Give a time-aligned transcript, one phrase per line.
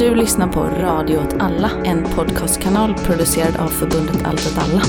[0.00, 4.82] Du lyssnar på Radio åt alla, en podcastkanal producerad av förbundet Allt åt alla.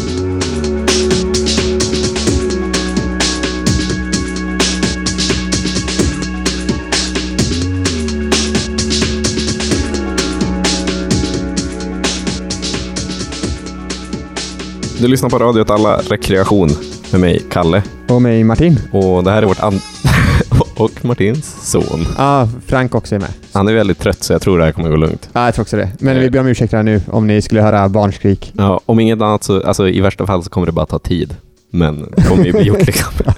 [15.00, 16.70] Du lyssnar på Radio åt alla rekreation
[17.12, 17.84] med mig, Kalle.
[18.08, 18.80] Och mig Martin.
[18.92, 19.82] Och det här är vårt and...
[20.82, 22.06] och Martins son.
[22.18, 23.30] Ja, Frank också är med.
[23.54, 25.30] Han är väldigt trött så jag tror det här kommer gå lugnt.
[25.34, 25.90] Ja, jag tror också det.
[26.00, 28.54] Men vi ber om ursäkt här nu om ni skulle höra barnskrik.
[28.58, 31.36] Ja, om inget annat så, alltså i värsta fall så kommer det bara ta tid.
[31.74, 33.14] Men det kommer ju bli gjort liksom.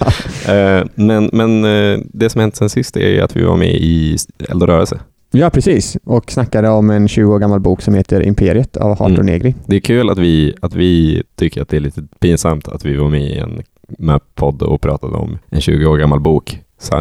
[0.48, 3.74] Eh, men men eh, det som hänt sen sist är ju att vi var med
[3.74, 4.16] i
[4.48, 5.00] Eldrörelse.
[5.30, 5.96] Ja, precis.
[6.04, 9.26] Och snackade om en 20 år gammal bok som heter Imperiet av Harto Mm.
[9.26, 9.54] Negri.
[9.66, 12.96] Det är kul att vi, att vi tycker att det är lite pinsamt att vi
[12.96, 13.62] var med i en
[13.98, 16.58] MAP-podd och pratade om en 20 år gammal bok.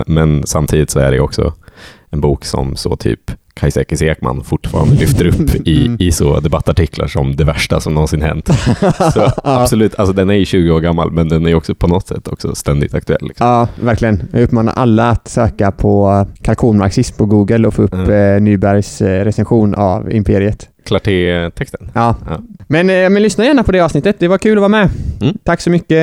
[0.07, 1.53] Men samtidigt så är det också
[2.09, 3.19] en bok som så typ
[3.55, 5.97] Kajsekis Ekman fortfarande lyfter upp i, Mm.
[5.99, 8.49] i så debattartiklar som det värsta som någonsin hänt.
[9.13, 12.07] Så absolut, alltså den är ju 20 år gammal men den är också på något
[12.07, 13.19] sätt också ständigt aktuell.
[13.21, 13.47] Liksom.
[13.47, 14.23] Ja, verkligen.
[14.31, 18.43] Jag uppmanar alla att söka på kalkonmarxism på Google och få upp Mm.
[18.43, 20.69] Nybergs eh, recension av Imperiet.
[20.85, 21.89] Clarté-texten.
[21.93, 22.15] Ja.
[22.29, 22.39] Ja.
[22.67, 24.15] Men, eh, men lyssna gärna på det avsnittet.
[24.19, 24.89] Det var kul att vara med.
[25.21, 25.37] Mm.
[25.43, 25.97] Tack så mycket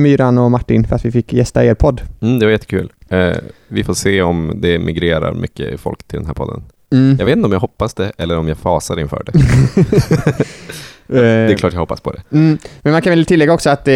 [0.00, 2.00] Myran och Martin för att vi fick gästa er podd.
[2.20, 2.92] Mm, det var jättekul.
[3.08, 3.36] Eh,
[3.68, 6.62] vi får se om det migrerar mycket folk till den här podden.
[6.92, 7.16] Mm.
[7.18, 9.38] Jag vet inte om jag hoppas det eller om jag fasar inför det.
[9.38, 10.44] Eh,
[11.08, 12.22] Det är klart jag hoppas på det.
[12.32, 13.94] Mm, men man kan väl tillägga också att eh,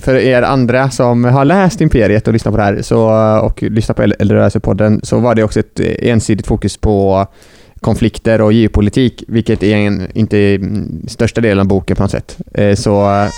[0.00, 3.08] för er andra som har läst Imperiet och lyssnat på det här så,
[3.42, 7.26] och lyssnat på Eldrörelsepodden så var det också ett eh, ensidigt fokus på
[7.80, 12.38] konflikter och geopolitik, vilket är en, inte mm, största delen av boken på något sätt.
[12.54, 13.28] Eh, Så eh,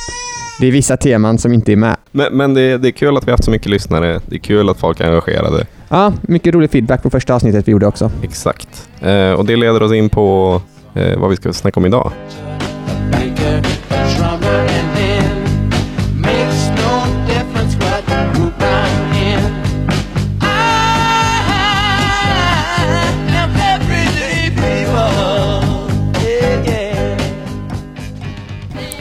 [0.61, 1.97] det är vissa teman som inte är med.
[2.11, 4.21] Men, men det, det är kul att vi har haft så mycket lyssnare.
[4.27, 5.67] Det är kul att folk är engagerade.
[5.89, 8.11] Ja, mycket rolig feedback på första avsnittet vi gjorde också.
[8.23, 8.89] Exakt.
[9.01, 10.61] Eh, och det leder oss in på
[10.95, 12.13] eh, vad vi ska snacka om idag.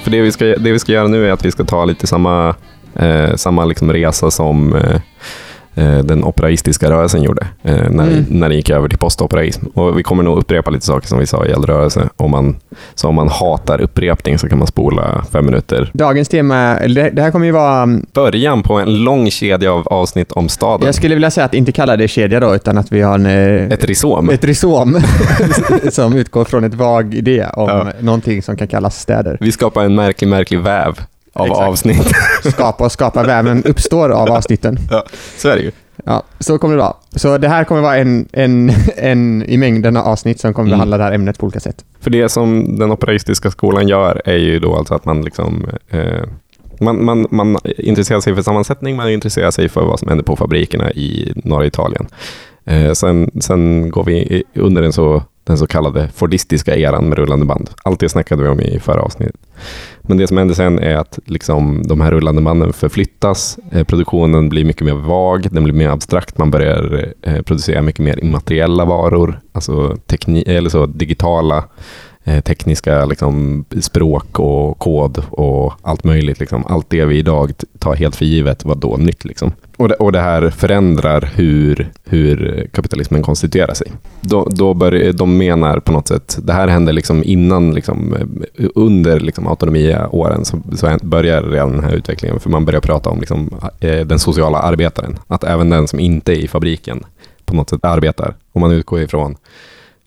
[0.10, 2.08] För det vi ska, det vi ska göra nu är att vi ska ta lite
[2.08, 2.56] samma,
[2.96, 5.02] eh, samma liksom resa som eh,
[5.84, 8.26] den operaistiska rörelsen gjorde eh, när, Mm.
[8.30, 9.66] när den gick över till postoperaism.
[9.74, 12.10] Och vi kommer nog upprepa lite saker som vi sa i eldrörelse.
[12.18, 12.56] Om man,
[12.96, 15.92] så om man hatar upprepning så kan man spola fem minuter.
[15.94, 20.32] Dagens tema, det- här kommer ju vara mm, Början på en lång kedja av avsnitt
[20.32, 20.86] om staden.
[20.86, 23.26] jag skulle vilja säga att inte kalla det kedja då, utan att vi har en,
[23.26, 24.30] eh, Ett rhizom.
[24.30, 25.02] Ett rhizom
[25.92, 27.88] som utgår från ett vag idé om Ja.
[28.00, 29.38] någonting som kan kallas städer.
[29.40, 30.94] Vi skapar en märklig, märklig väv
[31.40, 31.68] av Exakt.
[31.70, 32.12] avsnitt.
[32.54, 34.80] Skapa och skapa väven uppstår av avsnitten.
[34.92, 35.04] ja,
[35.38, 35.72] så är det ju.
[36.06, 36.94] Ja, så kommer det vara.
[37.16, 40.78] Så det här kommer vara en, en, en i mängden av avsnitt som kommer Mm.
[40.78, 41.86] behandla det här ämnet på olika sätt.
[42.02, 46.24] För det som den operaistiska skolan gör är ju då alltså att man liksom eh,
[46.82, 50.36] man, man, man intresserar sig för sammansättning, man intresserar sig för vad som händer på
[50.36, 52.08] fabrikerna i norra Italien.
[52.66, 57.46] Eh, sen, sen går vi under den så, den så kallade fordistiska eran med rullande
[57.46, 57.70] band.
[57.84, 59.36] Allt det snackade vi om i förra avsnittet.
[60.02, 64.50] Men det som händer sen är att liksom, de här rullande banden förflyttas, eh, produktionen
[64.50, 68.86] blir mycket mer vag, den blir mer abstrakt, man börjar eh, producera mycket mer immateriella
[68.86, 69.98] varor, alltså
[70.46, 71.64] eller så digitala
[72.30, 76.40] Eh, tekniska liksom, språk och kod och allt möjligt.
[76.40, 76.66] Liksom.
[76.68, 79.26] Allt det vi idag tar helt för givet var då nytt.
[79.26, 79.52] Liksom.
[79.78, 83.92] Och, det, och det här förändrar hur, hur kapitalismen konstituerar sig.
[84.22, 88.16] Då, då bör, de menar på något sätt, det här hände liksom innan, liksom,
[88.76, 92.40] under liksom, autonomiåren så, så börjar redan den här utvecklingen.
[92.40, 95.20] För man börjar prata om liksom, eh, den sociala arbetaren.
[95.28, 97.04] Att även den som inte är i fabriken
[97.46, 98.34] på något sätt arbetar.
[98.52, 99.36] Om man utgår ifrån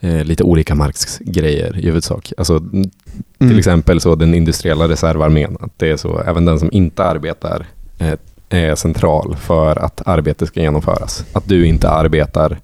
[0.02, 2.32] eh, lite olika Marx-grejer i huvudsak.
[2.38, 2.90] Alltså, n-
[3.38, 3.58] till Mm.
[3.58, 7.66] exempel så den industriella reservarmén, att det är så, även den som inte arbetar
[7.98, 8.12] eh,
[8.48, 11.24] är central för att arbete ska genomföras.
[11.32, 12.58] Att du inte arbetar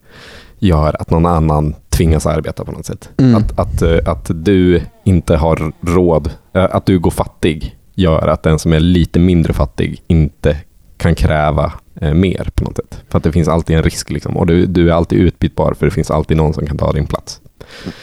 [0.58, 3.08] gör att någon annan tvingas arbeta på något sätt.
[3.16, 3.34] Mm.
[3.34, 8.42] Att, att, eh, att du inte har råd, eh, att du går fattig gör att
[8.42, 10.56] den som är lite mindre fattig inte
[10.98, 13.02] kan kräva eh, mer på något sätt.
[13.08, 14.36] För att det finns alltid en risk liksom.
[14.36, 17.06] och du, du är alltid utbytbar för det finns alltid någon som kan ta din
[17.06, 17.40] plats.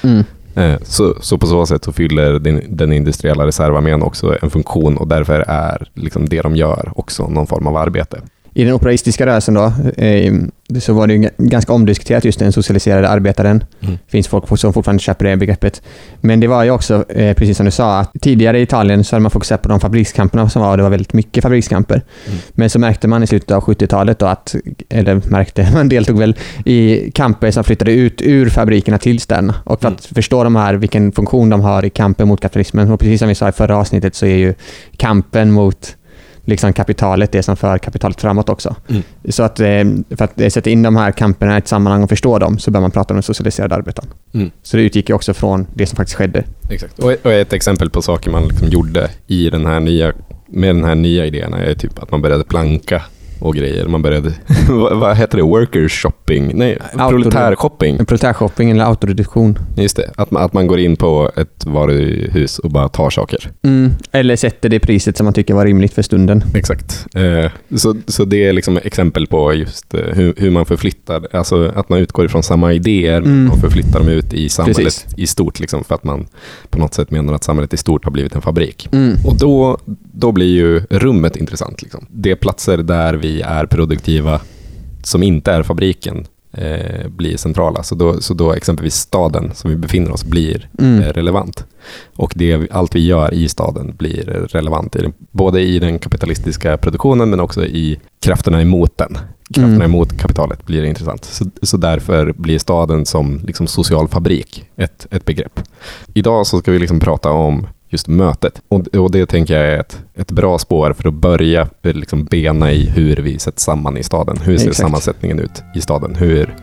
[0.04, 0.24] Mm.
[0.56, 4.98] Eh, Så, så på så sätt så fyller den, den industriella reservarmén också en funktion
[4.98, 8.22] och därför är liksom det de gör också någon form av arbete.
[8.54, 10.34] I den operaistiska rörelsen då, eh,
[10.80, 13.64] så var det ju ganska omdiskuterat just den socialiserade arbetaren.
[13.82, 13.98] Mm.
[14.08, 15.82] Finns folk som fortfarande köper det begreppet.
[16.22, 19.16] Men det var ju också, eh, precis som du sa, att tidigare i Italien så
[19.16, 22.02] hade man fokuserat på de fabrikskamperna som var, och det var väldigt mycket fabrikskamper.
[22.28, 22.40] Mm.
[22.52, 24.56] Men så märkte man i slutet av 70-talet då att,
[24.90, 26.36] eller märkte, man deltog väl
[26.66, 29.56] i kamper som flyttade ut ur fabrikerna till städerna.
[29.64, 33.00] Och för att förstå de här, vilken funktion de har i kampen mot kapitalismen, och
[33.00, 34.54] precis som vi sa i förra avsnittet så är ju
[34.98, 35.96] kampen mot
[36.46, 38.76] liksom kapitalet det som för kapitalet framåt också.
[38.90, 39.04] Mm.
[39.30, 39.66] Så att eh,
[40.10, 42.72] för att eh, sätta in de här kamperna i ett sammanhang och förstå dem så
[42.72, 44.10] bör man prata om den socialiserade arbetaren.
[44.34, 44.52] Mm.
[44.64, 46.44] Så det utgick ju också från det som faktiskt skedde.
[46.70, 47.00] Exakt.
[47.00, 50.14] Och, och ett exempel på saker man liksom gjorde i den här nya,
[50.48, 53.02] med den här nya idéerna är typ att man började planka
[53.40, 53.86] och grejer.
[53.88, 54.34] Man började,
[54.70, 56.52] vad, vad heter det, worker shopping?
[56.56, 58.06] Nej, proletär-shopping.
[58.06, 59.60] Proletärshopping eller autoreduktion.
[59.78, 63.52] Just det, att man, att man går in på ett varuhus och bara tar saker.
[63.62, 63.92] Mm.
[64.12, 66.44] Eller sätter det priset som man tycker var rimligt för stunden.
[66.56, 67.06] Exakt.
[67.16, 71.72] Eh, så, så det är liksom exempel på just eh, hur, hur man förflyttar, alltså
[71.76, 73.52] att man utgår ifrån samma idéer Mm.
[73.52, 75.06] och förflyttar dem ut i samhället Precis.
[75.18, 76.28] i stort, liksom, för att man
[76.70, 78.90] på något sätt menar att samhället i stort har blivit en fabrik.
[78.92, 79.16] Mm.
[79.26, 79.78] Och då,
[80.14, 81.82] då blir ju rummet intressant.
[81.82, 82.06] Liksom.
[82.10, 84.42] Det är platser där vi är produktiva
[85.04, 87.84] som inte är fabriken eh, blir centrala.
[87.84, 91.02] Så då, så då exempelvis staden som vi befinner oss blir Mm.
[91.02, 91.66] eh, relevant.
[92.16, 96.78] Och det, allt vi gör i staden blir relevant, i den, både i den kapitalistiska
[96.78, 99.18] produktionen men också i krafterna emot den.
[99.54, 99.82] Krafterna Mm.
[99.92, 101.26] emot kapitalet blir intressant.
[101.26, 105.60] Så, så därför blir staden som liksom social fabrik ett, ett begrepp.
[106.14, 108.62] Idag så ska vi liksom prata om just mötet.
[108.70, 112.26] Och, och det tänker jag är ett, ett bra spår för att börja eh, liksom
[112.26, 114.38] bena i hur vi sätts samman i staden.
[114.44, 114.78] Hur ser Exakt.
[114.82, 116.16] sammansättningen ut i staden?
[116.16, 116.56] Hur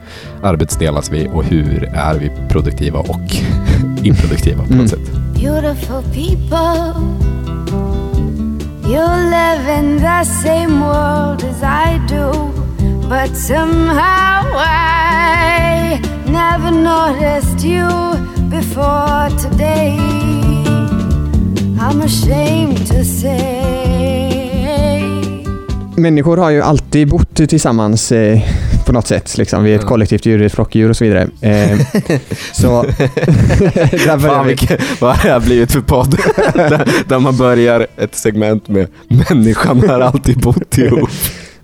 [0.42, 3.20] arbetsdelas vi och hur är vi produktiva och
[4.04, 4.78] improduktiva på Mm.
[4.78, 5.10] något sätt?
[5.34, 6.94] Beautiful people,
[8.86, 12.32] you live in the same world as I do,
[13.08, 17.88] but somehow I never noticed you
[18.50, 20.21] before today.
[25.96, 28.40] Människor har ju alltid bott tillsammans eh,
[28.86, 29.38] på något sätt.
[29.38, 29.64] Liksom.
[29.64, 31.28] Vi är ett kollektivt djur, ett flockdjur och så vidare.
[31.40, 31.78] Eh,
[32.52, 32.82] så...
[34.06, 34.48] där Fan, vi.
[34.48, 36.10] vilken, vad har det här blivit för podd?
[36.54, 41.10] där, där man börjar ett segment med människan har alltid bott ihop.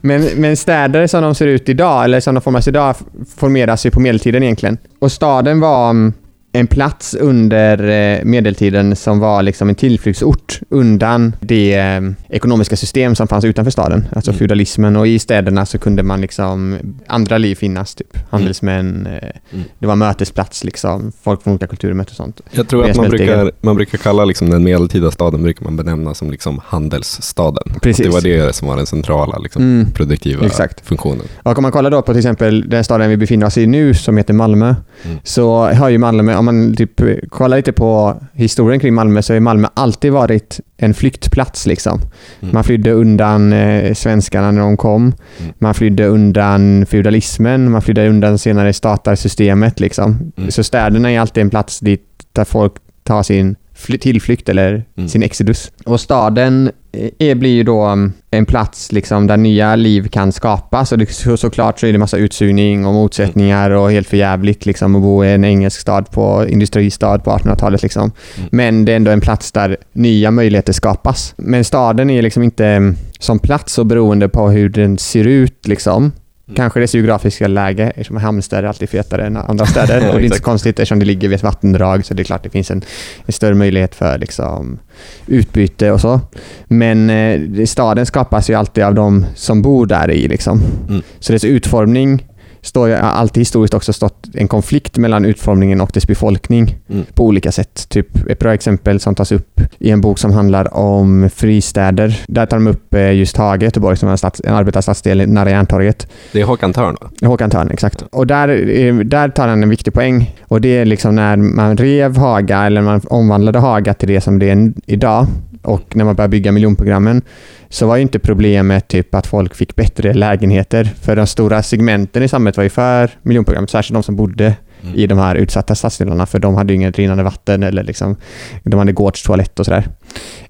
[0.01, 2.97] Men, men städer som de ser ut idag, eller som de formas idag,
[3.37, 4.79] formeras ju på medeltiden egentligen.
[4.99, 6.13] Och staden var mm,
[6.53, 13.15] en plats under eh, medeltiden som var liksom en tillflyktsort undan det eh, ekonomiska system
[13.15, 14.39] som fanns utanför staden, alltså Mm.
[14.39, 14.97] feudalismen.
[14.97, 19.65] Och i städerna så kunde man liksom, andra liv finnas, typ handelsmän, eh, Mm.
[19.79, 22.41] det var mötesplats liksom, folk från olika kulturer mötte och sånt.
[22.51, 26.15] Jag tror att man brukar, man brukar kalla liksom den medeltida staden brukar man benämna
[26.15, 27.73] som liksom handelsstaden.
[27.83, 28.07] Precis.
[28.07, 29.91] Att det var det som var den centrala liksom, Mm.
[29.93, 30.87] produktiva Exakt.
[30.87, 31.23] funktionen.
[31.43, 33.95] Och om man kollar då på till exempel den staden vi befinner oss i nu
[33.95, 34.75] som heter Malmö.
[35.05, 35.19] Mm.
[35.25, 37.01] Så har ju Malmö, om man typ
[37.31, 42.01] kollar lite på historien kring Malmö så har Malmö alltid varit en flyktplats liksom.
[42.41, 42.55] Mm.
[42.55, 45.03] Man flydde undan eh, svenskarna när de kom.
[45.03, 45.53] Mm.
[45.59, 47.71] Man flydde undan feudalismen.
[47.71, 50.33] Man flydde undan senare statarsystemet liksom.
[50.37, 50.51] Mm.
[50.51, 52.03] Så städerna är alltid en plats dit
[52.33, 53.57] där folk tar sin
[54.01, 55.09] tillflykt eller Mm.
[55.09, 55.73] sin exodus.
[55.85, 60.33] Och staden eh, är, blir ju då mm, en plats liksom där nya liv kan
[60.33, 64.67] skapas och det, så, såklart så är det massa utsugning och motsättningar och helt förjävligt
[64.67, 68.13] liksom att bo i en engelsk stad på industristad på 1800-talet liksom.
[68.37, 68.49] Mm.
[68.53, 71.35] Men det är ändå en plats där nya möjligheter skapas.
[71.37, 75.69] Men staden är liksom inte mm, som plats så beroende på hur den ser ut
[75.69, 76.13] liksom.
[76.49, 76.57] Mm.
[76.57, 79.97] Kanske dess geografiska läge, eftersom Halmstad är alltid fetare än andra städer.
[80.09, 82.25] och det är inte så konstigt eftersom det ligger vid ett vattendrag så det är
[82.25, 82.83] klart det finns en,
[83.27, 84.79] en större möjlighet för liksom,
[85.27, 86.21] utbyte och så.
[86.65, 90.29] Men eh, staden skapas ju alltid av de som bor där i.
[90.29, 90.61] Liksom.
[90.89, 91.03] Mm.
[91.19, 92.27] Så dess utformning
[92.69, 97.05] står ju alltid historiskt också stått en konflikt mellan utformningen och dess befolkning Mm.
[97.15, 97.89] på olika sätt.
[97.89, 102.21] Typ ett bra exempel som tas upp i en bok som handlar om fristäder.
[102.29, 105.51] Där tar de upp eh, just Hage, Göteborg, som är en, stads, en arbetarstadsdel nära
[105.51, 106.09] Järntorget.
[106.33, 107.29] Det är Håkan Törn va?
[107.29, 108.03] Håkan Törn, exakt.
[108.13, 110.35] Och där, eh, där tar han en viktig poäng.
[110.49, 114.39] Och det är liksom när man rev Haga, eller man omvandlade Haga till det som
[114.39, 115.27] det är idag.
[115.63, 117.23] Och när man började bygga miljonprogrammen
[117.69, 120.85] så var ju inte problemet typ att folk fick bättre lägenheter.
[120.85, 124.95] För de stora segmenten i samhället var ju för miljonprogrammet, särskilt de som bodde Mm.
[124.95, 128.17] i de här utsatta stadsdelarna för de hade ju inget rinnande vatten eller liksom,
[128.63, 129.89] de hade gårdstoalett och sådär.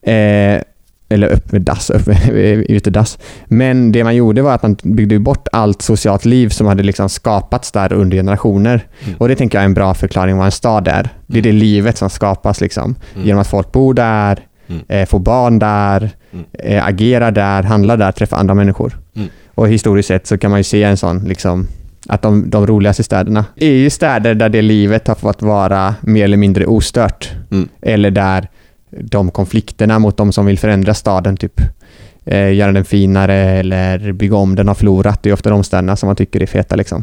[0.02, 0.62] Eh,
[1.10, 2.16] eller öppen dass, öppen,
[2.68, 3.18] utedass.
[3.46, 7.08] Men det man gjorde var att man byggde bort allt socialt liv som hade liksom
[7.08, 8.86] skapats där under generationer.
[9.04, 9.16] Mm.
[9.18, 11.08] Och det tänker jag är en bra förklaring vad en stad är.
[11.26, 12.94] Det är det livet som skapas liksom.
[13.14, 13.26] Mm.
[13.26, 14.82] Genom att folk bor där, Mm.
[14.88, 16.44] eh, får barn där, Mm.
[16.52, 18.98] eh, agerar där, handlar där, träffar andra människor.
[19.16, 19.28] Mm.
[19.54, 21.66] Och historiskt sett så kan man ju se en sån liksom,
[22.08, 26.24] att de, de roligaste städerna är ju städer där det livet har fått vara mer
[26.24, 27.30] eller mindre ostört.
[27.50, 27.68] Mm.
[27.82, 28.48] Eller där
[28.90, 31.60] de konflikterna mot de som vill förändra staden, typ
[32.24, 35.22] eh, göra den finare eller bygga om den har förlorat.
[35.22, 37.02] Det är ofta de städerna som man tycker är feta liksom.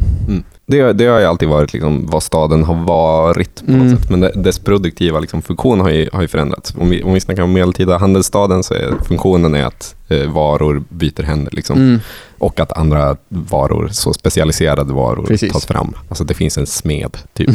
[0.68, 3.96] Det, det har ju alltid varit liksom vad staden har varit på Mm.
[3.96, 4.10] sätt.
[4.10, 6.74] Men det, dess produktiva liksom funktion har ju, har ju förändrats.
[6.78, 11.22] Om vi, om vi snackar om medeltida handelsstaden så är funktionen är att varor byter
[11.22, 11.52] händer.
[11.52, 11.78] Liksom.
[11.78, 12.00] Mm.
[12.38, 15.52] Och att andra varor, så specialiserade varor, Precis.
[15.52, 15.94] tas fram.
[16.08, 17.16] Alltså det finns en smed.
[17.34, 17.50] Typ.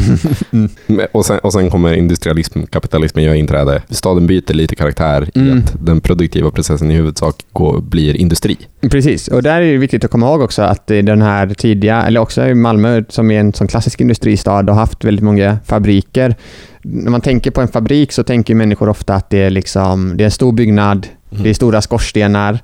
[0.52, 0.68] Mm.
[1.12, 3.82] Och, sen, och sen kommer industrialism, kapitalismen gör inträde.
[3.90, 5.58] Staden byter lite karaktär i Mm.
[5.58, 8.56] att den produktiva processen i huvudsak går, blir industri.
[8.90, 12.02] Precis, och där är det viktigt att komma ihåg också att i den här tidiga,
[12.02, 15.58] eller också i Malmö som är en sån klassisk industristad och har haft väldigt många
[15.66, 16.34] fabriker.
[16.82, 20.24] När man tänker på en fabrik så tänker människor ofta att det är, liksom, det
[20.24, 21.42] är en stor byggnad, Mm.
[21.42, 22.58] det är stora skorstenar.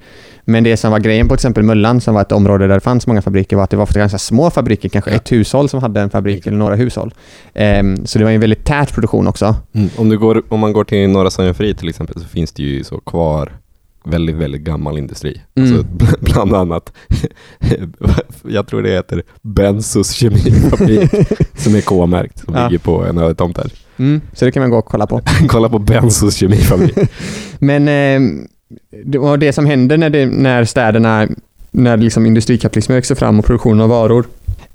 [0.45, 2.81] Men det som var grejen på till exempel Möllan, som var ett område där det
[2.81, 5.17] fanns många fabriker, var att det var ofta ganska små fabriker, kanske Ja.
[5.17, 7.15] ett hushåll som hade en fabrik eller några hushåll.
[7.55, 9.57] Ehm, så det var en väldigt tät produktion också.
[9.73, 9.89] Mm.
[9.97, 12.85] Om, du går, om man går till Norra Sandjofri till exempel så finns det ju
[12.85, 13.53] så kvar
[14.05, 15.43] väldigt, väldigt gammal industri.
[15.57, 15.73] Mm.
[15.73, 16.93] Alltså, bl- bland annat,
[18.49, 21.11] jag tror det heter Benzos kemifabrik
[21.57, 22.69] som är K-märkt som Ja.
[22.69, 23.73] ligger på en ödetomt här.
[23.97, 25.21] Mm, så det kan man gå och kolla på.
[25.49, 26.95] Kolla på Benzos kemifabrik.
[27.59, 28.21] Men eh,
[29.05, 31.29] det, och det som händer när, det, när städerna,
[31.71, 34.25] när liksom industrikapitalismen växer fram och produktionen av varor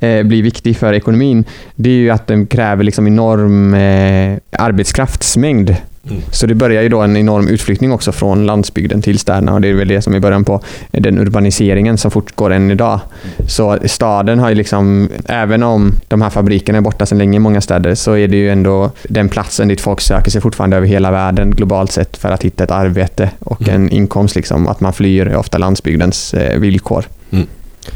[0.03, 1.43] eh, blir viktig för ekonomin,
[1.75, 5.75] det är ju att den kräver liksom enorm eh, arbetskraftsmängd.
[6.09, 6.21] Mm.
[6.31, 9.67] Så det börjar ju då en enorm utflyttning också från landsbygden till städerna och det
[9.67, 12.99] är väl det som är början på den urbaniseringen som fortgår än idag.
[13.47, 17.39] Så staden har ju liksom, även om de här fabrikerna är borta sedan länge i
[17.39, 20.87] många städer, så är det ju ändå den platsen dit folk söker sig fortfarande över
[20.87, 23.75] hela världen globalt sett för att hitta ett arbete och Mm.
[23.75, 24.35] en inkomst.
[24.35, 24.67] Liksom.
[24.67, 27.05] Att man flyr är ofta landsbygdens eh, villkor.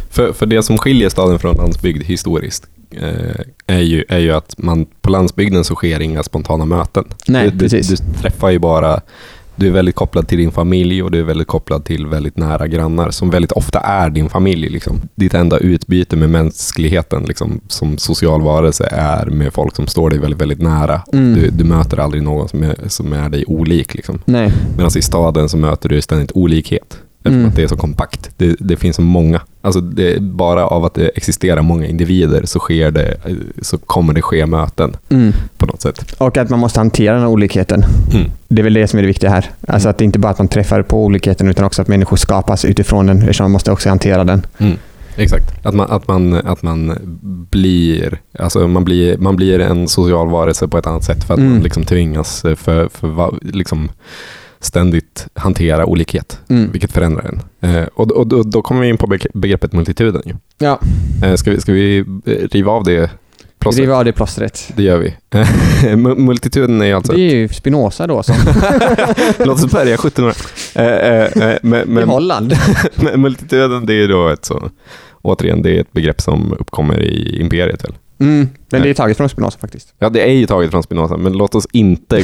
[0.09, 4.55] För, för det som skiljer staden från landsbygd historiskt eh, är, ju, är ju att
[4.57, 7.05] man på landsbygden så sker inga spontana möten.
[7.27, 7.87] Nej, du, du, precis.
[7.87, 9.01] du träffar ju bara,
[9.55, 12.67] du är väldigt kopplad till din familj och du är väldigt kopplad till väldigt nära
[12.67, 14.69] grannar som väldigt ofta är din familj.
[14.69, 15.01] Liksom.
[15.15, 20.19] Ditt enda utbyte med mänskligheten liksom, som social varelse är med folk som står dig
[20.19, 21.01] väldigt, väldigt nära.
[21.13, 21.33] Mm.
[21.33, 23.93] Du, du möter aldrig någon som är, som är dig olik.
[23.93, 24.21] Liksom.
[24.77, 26.97] Medan i staden så möter du ständigt olikhet.
[27.23, 27.49] Eftersom Mm.
[27.49, 28.29] att det är så kompakt.
[28.37, 29.41] Det, det finns så många.
[29.61, 33.17] Alltså det, bara av att det existerar många individer så, sker det,
[33.61, 35.33] så kommer det ske möten Mm.
[35.57, 36.15] på något sätt.
[36.17, 37.83] Och att man måste hantera den här olikheten.
[38.13, 38.31] Mm.
[38.47, 39.45] Det är väl det som är det viktiga här.
[39.67, 42.65] Alltså att det inte bara att man träffar på olikheten utan också att människor skapas
[42.65, 44.45] utifrån den eftersom man måste också hantera den.
[44.57, 44.77] Mm.
[45.15, 45.65] Exakt.
[45.65, 46.93] Att man, att man, att man
[47.51, 51.39] blir, alltså man blir, man blir en social varelse på ett annat sätt för att
[51.39, 51.51] Mm.
[51.53, 53.89] man liksom tvingas för, för va- liksom
[54.59, 56.71] ständigt hantera olikhet, Mm.
[56.71, 57.23] vilket förändrar
[57.61, 57.69] en.
[57.75, 60.21] Eh, och, och då, då kommer vi in på beg- begreppet multituden.
[60.25, 60.33] Ju.
[60.57, 60.79] Ja,
[61.23, 63.11] Eh, ska, vi, ska vi eh, riva av det
[63.59, 63.83] plåstret?
[63.83, 64.71] riva av det plåstret.
[64.75, 65.15] Det gör vi.
[65.95, 67.13] Mu- Multituden är alltså...
[67.13, 68.35] Det är ju Spinoza då som
[69.39, 70.33] Låt oss börja 1700.
[70.75, 72.53] Eh, eh, eh, i Holland.
[73.15, 74.69] multituden, det är då ett så...
[75.21, 77.93] Återigen, det är ett begrepp som uppkommer i imperiet väl?
[78.19, 79.93] Mm, men det är taget från Spinoza faktiskt.
[79.99, 82.23] Ja, det är ju taget från Spinoza, men låt oss inte...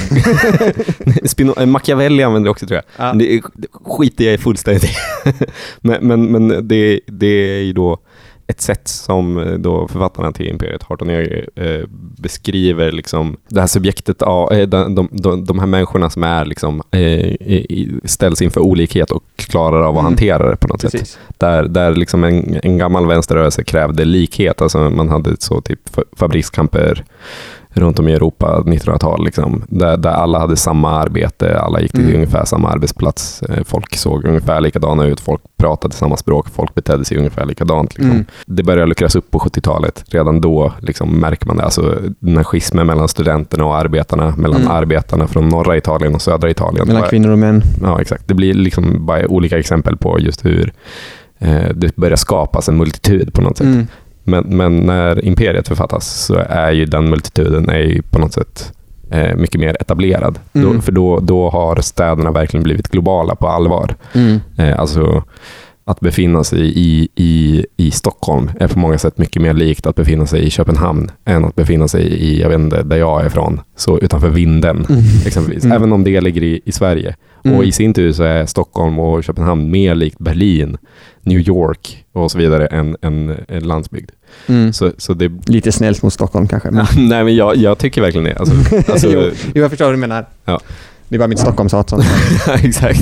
[1.26, 1.54] Spino...
[1.60, 3.08] eh, Machiavelli använder det också tror jag.
[3.08, 3.14] Ja.
[3.14, 4.90] Det är, det skiter jag i fullständigt
[5.82, 8.00] men men, men det, det är ju då
[8.48, 13.60] ett sätt som eh, då författarna till Imperiet, Hart och Neger, eh, beskriver liksom det
[13.60, 17.36] här subjektet av eh, de, de, de, de här människorna som är liksom, eh,
[18.04, 20.06] ställs inför olikhet och klarar av att Mm.
[20.06, 20.92] hantera det på något sätt.
[20.92, 21.20] Precis.
[21.38, 24.62] Där, där liksom en, en gammal vänsterrörelse krävde likhet.
[24.62, 27.04] Alltså man hade så typ fa- fabrikskamper
[27.74, 29.26] runt om i Europa 1900-tal.
[29.26, 32.16] Liksom, där, där alla hade samma arbete, alla gick till Mm.
[32.16, 33.42] ungefär samma arbetsplats.
[33.44, 37.94] Eh, Folk såg ungefär likadana ut, folk pratade samma språk, folk betedde sig ungefär likadant.
[37.98, 38.12] Liksom.
[38.12, 38.26] Mm.
[38.46, 40.04] Det började luckras upp på 70-talet.
[40.08, 41.64] Redan då liksom märker man det.
[41.64, 44.72] Alltså, den här schismen mellan studenterna och arbetarna, mellan Mm.
[44.72, 46.88] arbetarna från norra Italien och södra Italien.
[46.88, 47.64] Mellan kvinnor och män.
[47.82, 48.28] Ja, exakt.
[48.28, 50.74] Det blir liksom bara olika exempel på just hur
[51.40, 53.68] eh, det börjar skapas en multitud på något sätt.
[53.68, 53.88] Mm.
[54.24, 58.74] Men, men när imperiet författas så är ju den multituden är ju på något sätt
[59.12, 60.40] eh, mycket mer etablerad.
[60.54, 60.74] Mm.
[60.76, 63.96] Då, för då, då har städerna verkligen blivit globala på allvar.
[64.14, 64.40] Mm.
[64.58, 65.24] Eh, alltså
[65.86, 69.96] att befinna sig i, i, i Stockholm är på många sätt mycket mer likt att
[69.96, 73.26] befinna sig i Köpenhamn än att befinna sig i, jag vet inte, där jag är
[73.28, 75.04] ifrån, så utanför vinden Mm.
[75.26, 75.64] exempelvis.
[75.64, 75.78] Mm.
[75.78, 77.16] Även om det ligger i, i Sverige.
[77.44, 77.58] Mm.
[77.58, 80.78] Och i sin tur så är Stockholm och Köpenhamn mer likt Berlin,
[81.22, 84.12] New York och så vidare än, än, än landsbygd.
[84.48, 84.74] Mm.
[84.74, 85.32] Så, så det...
[85.46, 86.72] Lite snällt mot Stockholm kanske.
[86.72, 86.86] Men...
[87.10, 88.36] Nej men jag, jag tycker verkligen det.
[88.36, 88.56] Alltså,
[88.92, 90.26] alltså, jo, jo, jag förstår vad du menar.
[90.46, 90.60] Ja.
[91.08, 92.02] Det är bara mitt Stockholmshat som...
[92.64, 93.02] exakt.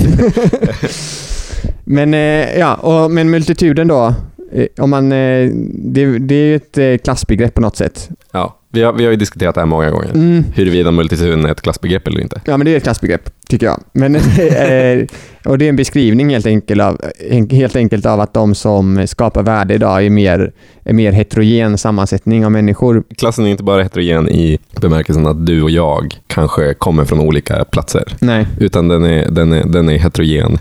[1.84, 4.14] Men, eh, ja, och, men multituden då.
[4.52, 8.08] eh, om man, eh, det, det är ju ett klassbegrepp på något sätt.
[8.32, 10.10] Ja, vi har, vi har ju diskuterat det här många gånger.
[10.14, 10.44] Mm.
[10.54, 12.40] Huruvida multitudin är ett klassbegrepp eller inte.
[12.44, 13.80] Ja, men det är ett klassbegrepp, tycker jag.
[13.92, 15.06] Men, eh,
[15.44, 17.00] och det är en beskrivning helt enkelt, av,
[17.50, 20.52] helt enkelt av att de som skapar värde idag är mer,
[20.84, 23.04] är mer heterogen sammansättning av människor.
[23.16, 27.64] Klassen är inte bara heterogen i bemärkelsen att du och jag kanske kommer från olika
[27.64, 28.46] platser, Nej.
[28.58, 30.58] utan den är, den är, den är heterogen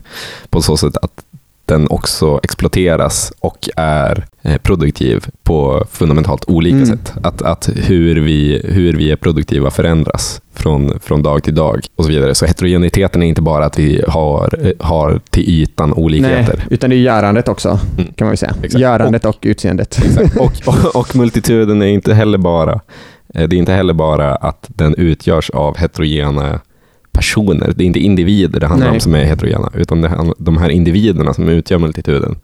[0.49, 1.23] på så sätt att
[1.71, 6.85] den också exploateras och är eh, produktiv på fundamentalt olika Mm.
[6.87, 7.13] sätt.
[7.23, 12.03] Att, att hur, vi, hur vi är produktiva förändras från, från dag till dag och
[12.05, 12.35] så vidare.
[12.35, 16.55] Så heterogeniteten är inte bara att vi har, eh, har till ytan olikheter.
[16.57, 18.13] Nej, utan det är görandet också, Mm.
[18.13, 18.53] kan man väl säga.
[18.63, 18.81] Exakt.
[18.81, 19.99] Görandet och, utseendet.
[20.39, 22.79] Och, och, och multituden är inte heller bara
[23.35, 26.59] eh, det är inte heller bara att den utgörs av heterogena
[27.11, 27.73] personer.
[27.75, 28.93] Det är inte individer det handlar Nej.
[28.95, 32.35] om som är heterogena, utan det de här individerna som utgör multituden.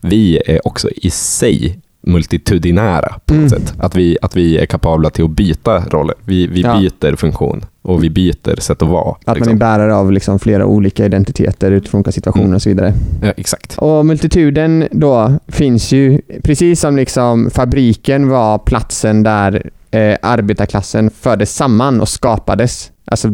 [0.00, 3.48] Vi är också i sig multitudinära på något Mm.
[3.48, 3.74] sätt.
[3.78, 6.14] Att vi, att vi är kapabla till att byta roller.
[6.24, 6.78] Vi, vi Ja.
[6.80, 9.10] byter funktion och vi byter sätt att vara.
[9.10, 9.58] Att man är liksom.
[9.58, 12.54] bärare av liksom flera olika identiteter utifrån olika situationer Mm.
[12.56, 12.94] och så vidare.
[13.22, 13.78] ja, exakt.
[13.78, 21.54] Och multituden då finns ju, precis som liksom fabriken var platsen där eh, arbetarklassen fördes
[21.56, 22.90] samman och skapades.
[23.10, 23.28] Alltså,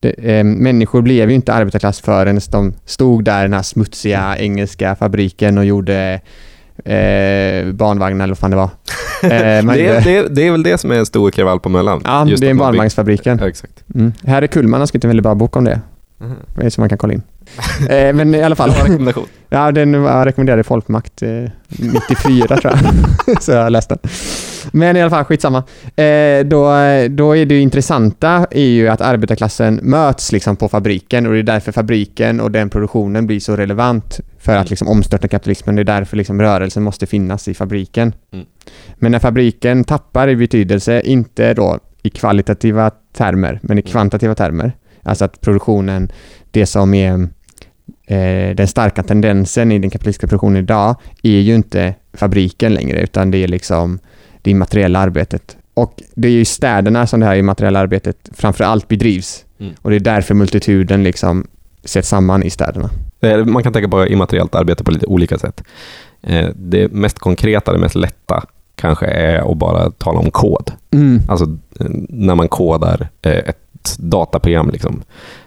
[0.00, 4.36] det, eh, människor blev ju inte arbetarklass förrän de stod där i den här smutsiga
[4.38, 6.20] engelska fabriken och gjorde
[6.84, 8.70] eh, barnvagnar eller vad fan det var.
[9.22, 12.00] Eh, Det, är- det, det är väl det som är en stor kravall på Möllan.
[12.04, 13.38] ja, det är barnvagnsfabriken.
[13.40, 13.84] Ja, exakt.
[13.94, 14.12] Mm.
[14.26, 15.80] Här är Kullman har skrivit en väldigt bra bok om det.
[16.62, 17.22] Eh, Som man kan kolla in.
[17.88, 18.70] Eh, men i alla fall.
[18.74, 19.26] Bra rekommendation.
[19.48, 21.28] Ja, den rekommenderad i Folkmakt eh,
[21.68, 22.74] 94 tror
[23.26, 23.42] jag.
[23.42, 23.98] Så jag har läst den.
[24.70, 25.58] Men i alla fall, skitsamma.
[25.96, 26.64] Eh, då,
[27.10, 31.42] då är det intressanta är ju att arbetarklassen möts liksom på fabriken och det är
[31.42, 35.76] därför fabriken och den produktionen blir så relevant för att liksom omstörta kapitalismen.
[35.76, 38.14] Det är därför liksom rörelsen måste finnas i fabriken.
[38.32, 38.46] Mm.
[38.94, 44.72] Men när fabriken tappar i betydelse, inte då i kvalitativa termer, men i kvantitativa termer,
[45.02, 46.12] alltså att produktionen,
[46.50, 47.28] det som är
[48.06, 53.30] eh, den starka tendensen i den kapitalistiska produktionen idag är ju inte fabriken längre utan
[53.30, 53.98] det är liksom
[54.42, 55.56] det immateriella arbetet.
[55.74, 59.44] Och det är ju i städerna som det här immateriella arbetet framför allt bedrivs.
[59.60, 59.72] Mm.
[59.82, 61.46] Och det är därför multituden liksom
[61.84, 62.90] sätts samman i städerna.
[63.20, 65.62] Är- Man kan tänka på immateriellt arbete på lite olika sätt.
[66.22, 70.70] Eh, Det mest konkreta, det mest lätta kanske är att bara tala om kod.
[71.28, 71.44] Alltså
[71.80, 74.70] eh, när man kodar eh, ett dataprogram.
[74.70, 75.02] Liksom.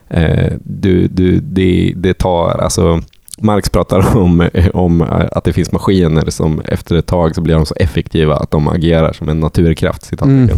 [0.10, 3.02] Eh, Du, du, det, det tar, alltså,
[3.38, 7.66] Marx pratar om, om att det finns maskiner som efter ett tag så blir de
[7.66, 10.04] så effektiva att de agerar som en naturkraft.
[10.04, 10.58] citattecken.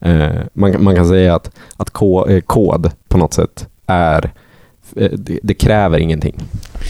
[0.00, 4.30] Eh, Man, man kan säga att, att eh, kod på något sätt är
[4.96, 6.34] eh, det, det kräver ingenting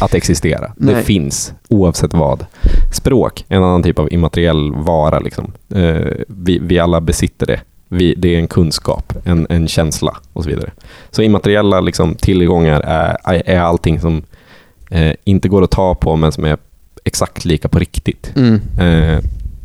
[0.01, 0.73] att existera.
[0.77, 1.03] Det Nej.
[1.03, 2.47] finns oavsett vad.
[2.93, 5.19] Språk en annan typ av immateriell vara.
[5.19, 5.53] Liksom.
[5.75, 7.61] Eh, vi, vi alla besitter det.
[7.89, 10.71] Vi, det är en kunskap, en, en känsla och så vidare.
[11.11, 13.17] Så immateriella liksom, tillgångar är,
[13.47, 14.23] är allting som
[14.91, 16.57] eh, inte går att ta på men som är
[17.05, 18.33] exakt lika på riktigt.
[18.37, 18.61] Mm.
[18.79, 19.19] Eh,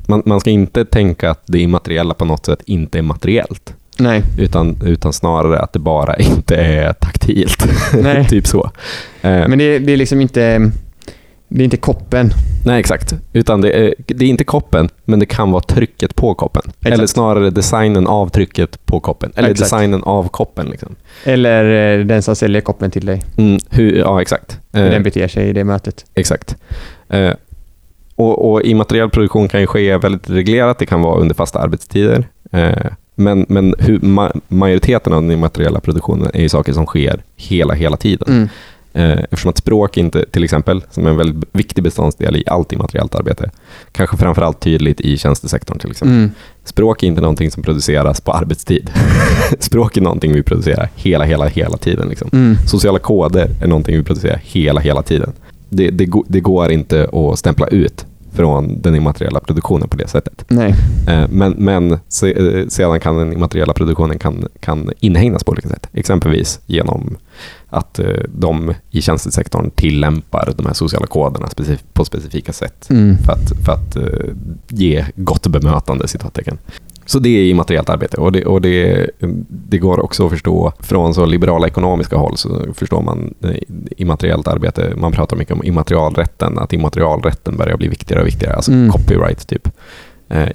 [0.08, 3.74] man, man ska inte tänka att det immateriella på något sätt inte är materiellt.
[4.00, 4.24] Nej.
[4.38, 7.68] Utan, utan snarare att det bara inte är taktilt.
[8.30, 8.72] Typ så.
[9.22, 10.72] Eh, Men det, det är liksom inte
[11.48, 12.32] det är inte koppen.
[12.66, 13.14] Nej, exakt.
[13.34, 16.62] Utan det är, det är inte koppen, men det kan vara trycket på koppen.
[16.66, 16.94] Exakt.
[16.94, 19.32] Eller snarare designen av trycket på koppen.
[19.36, 19.72] Eller Exakt.
[19.72, 20.66] designen av koppen.
[20.66, 20.96] Liksom.
[21.24, 23.24] Eller eh, den som säljer koppen till dig.
[23.38, 24.60] Mm, hur, ja, exakt.
[24.74, 26.06] Hur Eh, den beter sig i det mötet.
[26.14, 26.56] Exakt.
[27.10, 27.32] Eh,
[28.16, 30.80] och, och immateriell produktion kan ju ske väldigt reglerat.
[30.80, 32.28] Det kan vara under fasta arbetstider.
[32.52, 37.24] Eh, men men hur, ma, majoriteten av den immateriella produktionen är ju saker som sker
[37.36, 38.28] hela, hela tiden.
[38.36, 38.50] Mm.
[38.96, 42.74] Eh, eftersom att språk inte, till exempel, som är en väldigt viktig beståndsdel i allt
[42.74, 43.52] immateriellt arbete,
[43.92, 46.18] kanske framförallt tydligt i tjänstesektorn till exempel.
[46.18, 46.32] Mm.
[46.64, 48.92] Språk är inte någonting som produceras på arbetstid.
[49.60, 52.10] språk är någonting vi producerar hela, hela, hela tiden.
[52.10, 52.30] Liksom.
[52.34, 52.56] Mm.
[52.68, 55.32] Sociala koder är någonting vi producerar hela, hela tiden.
[55.70, 60.46] Det, det, det går inte att stämpla ut från den immateriella produktionen på det sättet.
[60.48, 60.76] Nej.
[61.08, 65.90] Eh, Men, men eh, sedan kan den immateriella produktionen kan, kan inhägnas på olika sätt.
[65.94, 67.18] Exempelvis genom
[67.76, 73.18] att eh, de i tjänstesektorn tillämpar de här sociala koderna specif- på specifika sätt Mm.
[73.18, 74.34] för att, för att eh,
[74.68, 76.58] ge gott bemötande, citattecken.
[77.08, 79.10] Så det är immateriellt arbete och, det, och det,
[79.48, 83.56] det går också att förstå från så liberala ekonomiska håll så förstår man eh,
[83.98, 84.94] immateriellt arbete.
[84.98, 88.92] Man pratar mycket om immaterialrätten, att immaterialrätten börjar bli viktigare och viktigare, alltså Mm.
[88.92, 89.68] copyright typ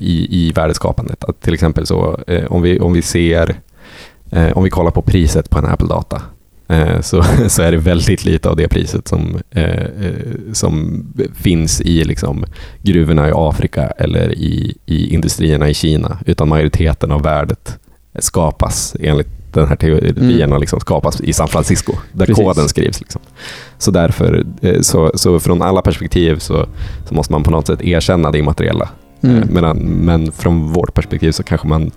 [0.00, 1.24] i, i värdeskapandet.
[1.24, 3.60] Att till exempel så om vi, om vi ser,
[4.54, 6.22] om vi kollar på priset på en Apple-data
[7.00, 10.12] så, så är det väldigt lite av det priset som, eh, eh,
[10.52, 11.04] som
[11.34, 12.44] finns i liksom,
[12.82, 17.78] gruvorna i Afrika eller i, i industrierna i Kina, utan majoriteten av värdet
[18.18, 20.60] skapas enligt den här teorin Mm.
[20.60, 22.44] liksom skapas i San Francisco, där Precis.
[22.44, 23.00] koden skrivs.
[23.00, 23.20] Liksom.
[23.78, 26.66] Så därför, eh, så, så från alla perspektiv så,
[27.08, 28.88] så måste man på något sätt erkänna det immateriella.
[29.22, 29.36] Mm.
[29.38, 31.90] Eh, Medan, men från vårt perspektiv så kanske man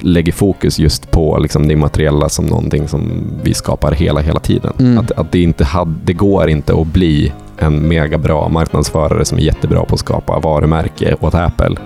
[0.00, 4.72] lägger fokus just på liksom det immateriella som någonting som vi skapar hela, hela tiden.
[4.78, 4.98] Mm.
[4.98, 9.38] Att, att det, inte hade, det går inte att bli en mega bra marknadsförare som
[9.38, 11.76] är jättebra på att skapa varumärke åt Apple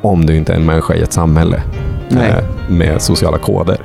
[0.00, 1.62] om du inte är en människa i ett samhälle
[2.10, 3.80] eh, med sociala koder.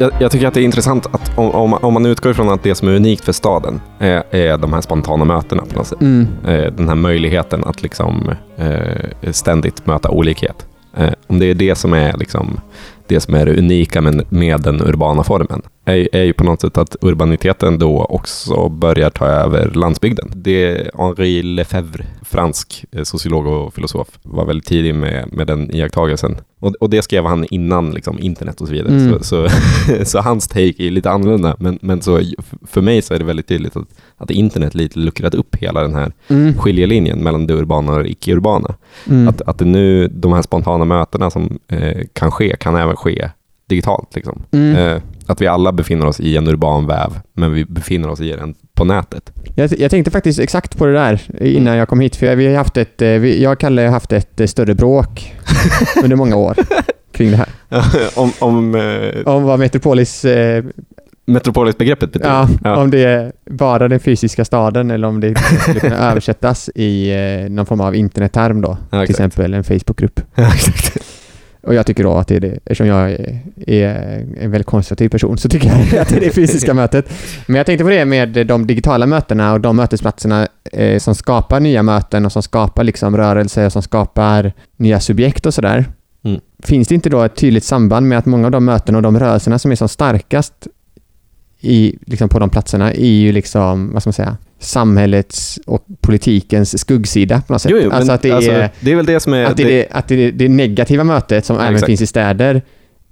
[0.00, 2.62] Jag, jag tycker att det är intressant att om, om, om man utgår från att
[2.62, 6.00] det som är unikt för staden är, är de här spontana mötena på något sätt.
[6.00, 6.26] Mm.
[6.46, 10.66] Eh, den här möjligheten att liksom, eh, ständigt möta olikhet.
[10.96, 12.60] Eh, om det är det som är, liksom,
[13.06, 16.60] det, som är det unika med, med den urbana formen, är, är ju på något
[16.60, 20.32] sätt att urbaniteten då också börjar ta över landsbygden.
[20.34, 25.74] Det är Henri Lefebvre, fransk eh, sociolog och filosof, var väldigt tidig med, med den
[25.74, 26.36] iakttagelsen.
[26.60, 28.92] Och, och det skrev han innan liksom, internet och så vidare.
[28.92, 29.12] Mm.
[29.12, 29.48] Så, så,
[30.04, 32.20] så hans take är lite annorlunda, men, men så,
[32.66, 35.94] för mig så är det väldigt tydligt att, att internet lite luckrat upp hela den
[35.94, 36.54] här Mm.
[36.58, 38.74] skiljelinjen mellan det urbana och det icke-urbana.
[39.06, 39.28] Mm.
[39.28, 43.30] Att, att det nu, de här spontana mötena som eh, kan ske, kan även ske
[43.66, 44.14] digitalt.
[44.14, 44.42] Liksom.
[44.50, 44.76] Mm.
[44.76, 48.30] Eh, att vi alla befinner oss i en urban väv, men vi befinner oss i
[48.32, 49.32] den på nätet.
[49.54, 52.16] Jag, jag tänkte faktiskt exakt på det där innan jag kom hit.
[52.16, 54.74] För vi har haft ett, eh, vi, jag och Kalle har haft ett eh, större
[54.74, 55.34] bråk
[56.02, 56.54] under många år
[57.12, 57.48] kring det här.
[58.14, 60.64] om om eh, Om vad Metropolis, eh,
[61.26, 62.30] metropolisbegreppet betyder.
[62.30, 62.76] ja, Ja.
[62.76, 67.50] om det är bara den fysiska staden eller om det skulle kunna översättas i eh,
[67.50, 68.76] någon form av internetterm då.
[68.90, 70.20] Ja, till exempel en Facebookgrupp.
[70.34, 70.98] Ja, exakt.
[71.68, 73.10] Och jag tycker då att det är det, eftersom jag
[73.66, 77.10] är, en väldigt konservativ person så tycker jag att det är det fysiska mötet.
[77.46, 81.60] Men jag tänkte på det med de digitala mötena och de mötesplatserna eh, som skapar
[81.60, 85.84] nya möten och som skapar liksom rörelse och som skapar nya subjekt och sådär.
[86.24, 86.40] Mm.
[86.62, 89.18] Finns det inte då ett tydligt samband med att många av de möten och de
[89.18, 90.66] rörelserna som är som starkast
[91.60, 96.78] i, liksom på de platserna är ju liksom, vad ska man säga, samhällets och politikens
[96.80, 97.72] skuggsida på något sätt.
[97.74, 99.44] Jo, jo, alltså att det alltså, är det är väl det som är...
[99.44, 101.86] att det, det, att det, det negativa mötet som även Exakt.
[101.86, 102.62] finns i städer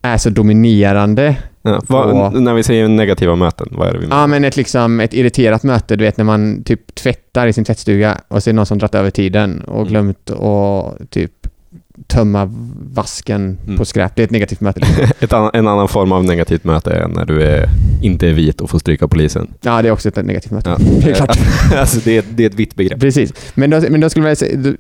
[0.03, 1.37] är så dominerande.
[1.63, 4.57] ja, vad, på- när vi säger negativa möten, vad är det vi Ja, men ett,
[4.57, 8.51] liksom, ett irriterat möte, du vet när man typ tvättar i sin tvättstuga och så
[8.51, 9.89] är det någon som dragit över tiden och Mm.
[9.89, 11.33] glömt att typ
[12.07, 12.51] tömma
[12.95, 13.79] vasken Mm.
[13.79, 14.17] på skräp.
[14.17, 14.81] Det är ett negativt möte.
[15.21, 15.39] Liksom.
[15.39, 17.69] Annan, en annan form av negativt möte är när du är,
[18.03, 19.49] inte är vit och får stryka polisen.
[19.61, 20.71] Ja, det är också ett negativt möte.
[20.71, 20.77] Ja.
[21.05, 21.39] Det är klart.
[21.77, 23.01] alltså det, är, det är ett vitt begrepp.
[23.01, 23.33] Precis.
[23.55, 24.75] Men då, men då skulle man säga,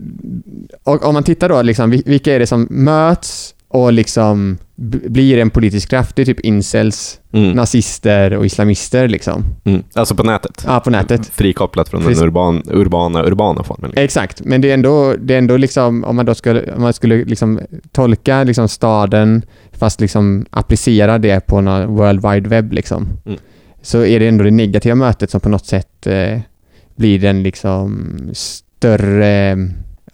[0.84, 5.50] om man tittar då, liksom, vil- vilka är det som möts och liksom blir en
[5.50, 6.16] politisk kraft?
[6.16, 7.50] Det är typ incels, Mm.
[7.52, 9.44] nazister och islamister liksom.
[9.64, 9.82] Mm.
[9.94, 10.64] Alltså på nätet.
[10.66, 11.26] Ja, på nätet.
[11.26, 12.18] Frikopplat från Precis.
[12.18, 13.90] den urban, urbana, urbana formen.
[13.90, 14.04] Liksom.
[14.04, 16.92] Exakt, men det är ändå, det är ändå liksom, om man då skulle, om man
[16.92, 17.60] skulle liksom
[17.92, 23.38] tolka liksom staden, fast liksom applicera det på någon World Wide Web liksom, Mm.
[23.82, 26.38] så är det ändå det negativa mötet som på något sätt eh,
[26.96, 29.56] blir den liksom större,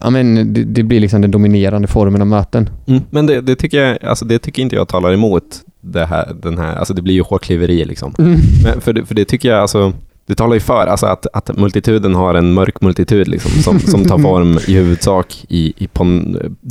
[0.03, 2.71] ja men det, det blir liksom den dominerande formen av möten.
[2.87, 3.03] Mm.
[3.11, 5.45] Men det, det, tycker jag, alltså det tycker inte jag talar emot
[5.81, 8.15] det här, den här, alltså det blir ju hårklyveri liksom.
[8.65, 9.93] Men för, det, för det tycker jag, alltså,
[10.27, 14.05] det talar ju för alltså att, att multituden har en mörk multitud liksom, som, som
[14.05, 16.23] tar form i huvudsak i, i på,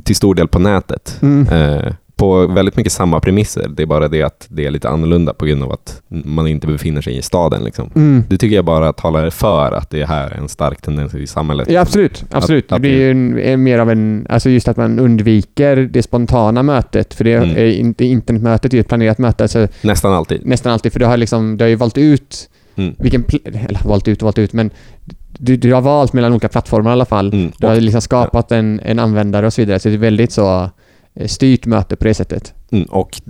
[0.03, 1.17] till stor del på nätet.
[1.21, 1.47] Mm.
[1.47, 3.67] Eh, på väldigt mycket samma premisser.
[3.75, 6.67] Det är bara det att det är lite annorlunda på grund av att man inte
[6.67, 7.63] befinner sig i staden.
[7.63, 7.89] Liksom.
[7.95, 8.23] Mm.
[8.29, 11.67] Det tycker jag bara talar för att det här är en stark tendens i samhället.
[11.71, 12.23] Ja, absolut.
[12.31, 12.63] absolut.
[12.63, 15.75] Att- det att blir det- ju en, mer av en, alltså just att man undviker
[15.77, 17.49] det spontana mötet, för det Mm.
[17.57, 20.45] är inte, internetmötet är ju ett planerat möte, alltså Nästan alltid.
[20.45, 22.95] nästan alltid, för du har liksom, du har ju valt ut Mm.
[22.99, 24.69] vilken, eller valt ut och valt ut, men
[25.37, 27.33] du, du har valt mellan olika plattformar i alla fall.
[27.33, 27.51] Mm.
[27.57, 30.69] Du har liksom skapat en, en användare och så vidare, så det är väldigt så
[31.27, 32.53] styrt möte på det sättet.
[32.71, 33.21] mm, och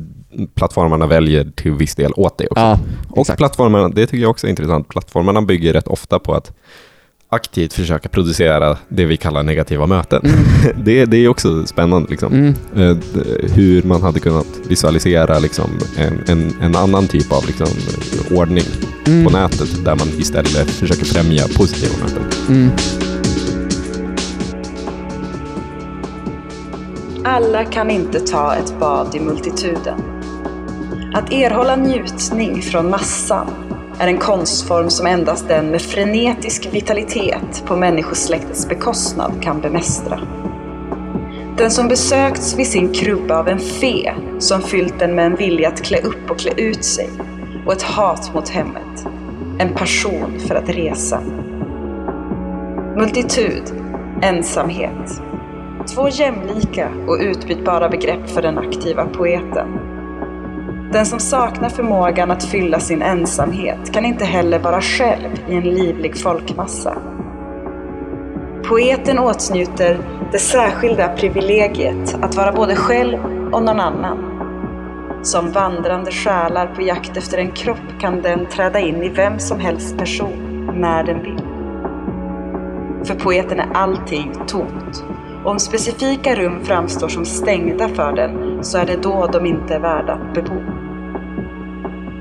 [0.56, 2.62] plattformarna väljer till viss del åt dig också.
[2.62, 3.38] Ja, Och exakt.
[3.38, 6.52] plattformarna, det tycker jag också är intressant, plattformarna bygger rätt ofta på att
[7.34, 10.22] aktivt försöka producera det vi kallar negativa möten.
[10.84, 12.10] det, det är också spännande.
[12.10, 12.34] Liksom.
[12.34, 12.54] Mm.
[12.76, 12.98] Eh,
[13.54, 17.68] hur man hade kunnat visualisera liksom, en, en, en annan typ av liksom,
[18.38, 18.64] ordning
[19.08, 19.26] Mm.
[19.26, 22.72] på nätet där man istället försöker främja positiva möten.
[27.24, 30.02] Alla kan inte ta ett bad i multituden.
[31.14, 33.48] Att erhålla njutning från massan
[34.00, 40.20] är en konstform som endast den med frenetisk vitalitet på människosläktets bekostnad kan bemästra.
[41.58, 45.70] Den som besökts vid sin krubba av en fe som fyllt den med en vilja
[45.70, 47.10] att klä upp och klä ut sig
[47.66, 49.06] och ett hat mot hemmet.
[49.60, 51.22] En passion för att resa.
[52.98, 53.64] Multitud,
[54.22, 55.22] ensamhet.
[55.88, 59.80] Två jämlika och utbytbara begrepp för den aktiva poeten.
[60.92, 65.64] Den som saknar förmågan att fylla sin ensamhet kan inte heller vara själv i en
[65.64, 66.98] livlig folkmassa.
[68.64, 70.00] Poeten åtnjuter
[70.32, 73.20] det särskilda privilegiet att vara både själv
[73.52, 74.18] och någon annan.
[75.24, 79.60] Som vandrande själar på jakt efter en kropp kan den träda in i vem som
[79.60, 81.42] helst person när den vill.
[83.06, 85.04] För poeten är allting tomt.
[85.46, 89.80] Om specifika rum framstår som stängda för den så är det då de inte är
[89.80, 90.56] värda att bebo.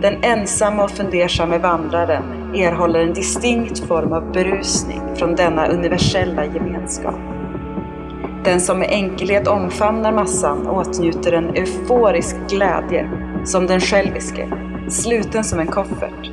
[0.02, 7.14] Den ensamma och fundersamme vandraren erhåller en distinkt form av berusning från denna universella gemenskap.
[8.44, 13.11] Den som med enkelhet omfamnar massan åtnjuter en euforisk glädje
[13.44, 14.48] som den själviske,
[14.88, 16.30] sluten som en koffert,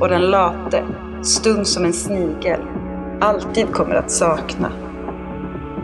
[0.00, 0.84] och den late,
[1.22, 2.60] stum som en snigel,
[3.20, 4.72] alltid kommer att sakna.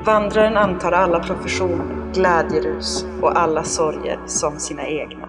[0.04, 5.28] Vandraren antar alla professioner, glädjerus och alla sorger som sina egna.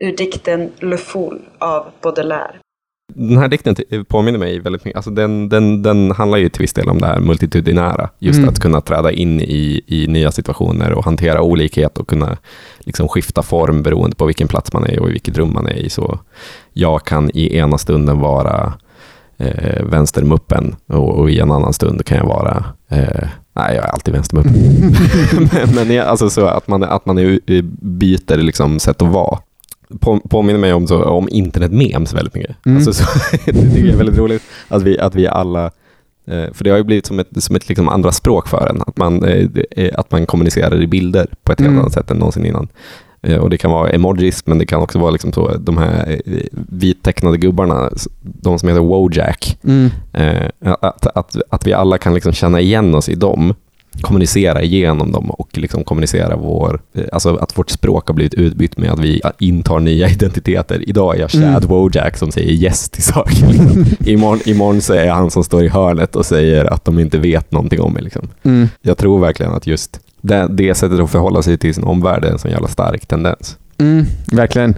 [0.00, 2.54] Ur dikten Le Foul av Baudelaire.
[3.14, 3.74] Den här dikten
[4.08, 4.96] påminner mig väldigt mycket.
[4.96, 8.08] Alltså den, den, den handlar ju till viss del om det här multitudinära.
[8.18, 8.48] Just Mm.
[8.48, 12.36] att kunna träda in i, i nya situationer och hantera olikhet och kunna
[12.78, 15.76] liksom skifta form beroende på vilken plats man är och i vilket rum man är
[15.76, 15.90] i.
[15.90, 16.18] Så
[16.72, 18.72] jag kan i ena stunden vara
[19.38, 23.88] eh, vänstermuppen och, och i en annan stund kan jag vara eh, Nej, jag är
[23.88, 24.52] alltid vänstermuppen.
[25.52, 27.38] men men jag, alltså så att man, att man är,
[27.84, 29.38] byter liksom sätt att vara
[30.00, 32.56] på, påminner mig om, så, om internet-memes väldigt mycket.
[32.66, 32.76] Mm.
[32.76, 33.04] Alltså, så,
[33.44, 35.64] det tycker jag är väldigt roligt att vi, att vi alla,
[36.26, 38.82] eh, för det har ju blivit som ett, som ett liksom andra språk för en,
[38.86, 41.80] att man, eh, att man kommunicerar i bilder på ett helt Mm.
[41.80, 42.68] annat sätt än någonsin innan.
[43.24, 46.20] Eh, Och det kan vara emojis, men det kan också vara liksom så, de här
[46.26, 47.90] eh, vittecknade gubbarna,
[48.22, 49.90] de som heter Wojak, Mm.
[50.12, 50.46] eh,
[50.80, 53.54] att, att, att vi alla kan liksom känna igen oss i dem,
[54.00, 58.78] kommunicera igenom dem och liksom kommunicera vår, eh, alltså att vårt språk har blivit utbytt
[58.78, 60.88] med att vi intar nya identiteter.
[60.88, 61.68] Idag är jag Chad Mm.
[61.68, 63.46] Wojak som säger yes till saker.
[63.52, 63.84] Liksom.
[64.06, 67.18] imorgon, imorgon så är jag han som står i hörnet och säger att de inte
[67.18, 68.02] vet någonting om mig.
[68.02, 68.28] Liksom.
[68.42, 68.68] Mm.
[68.82, 72.28] Jag tror verkligen att just det, det sättet att förhålla sig till sin omvärld är
[72.30, 73.58] en sån jävla stark tendens.
[73.78, 74.70] Mm, verkligen.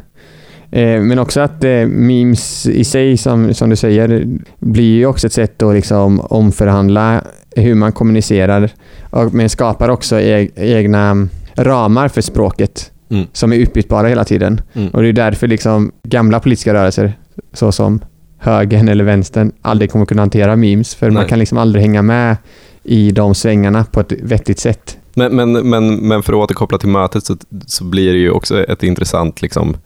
[0.71, 4.25] Eh, men också att eh, memes i sig, som, som du säger,
[4.59, 7.23] blir ju också ett sätt att liksom omförhandla
[7.57, 8.71] hur man kommunicerar.
[9.11, 13.27] Och, men skapar också e egna ramar för språket Mm.
[13.33, 14.61] som är utbytbara hela tiden.
[14.73, 14.89] Mm.
[14.89, 17.13] Och det är därför liksom gamla politiska rörelser,
[17.53, 18.01] såsom
[18.39, 20.95] högern eller vänstern, aldrig kommer kunna hantera memes.
[20.95, 21.29] För man Nej.
[21.29, 22.37] kan liksom aldrig hänga med
[22.83, 24.99] i de svängarna på ett vettigt sätt.
[25.19, 28.65] Men, men, men, men för att återkoppla till mötet så, så blir det ju också
[28.65, 29.77] ett intressant liksom,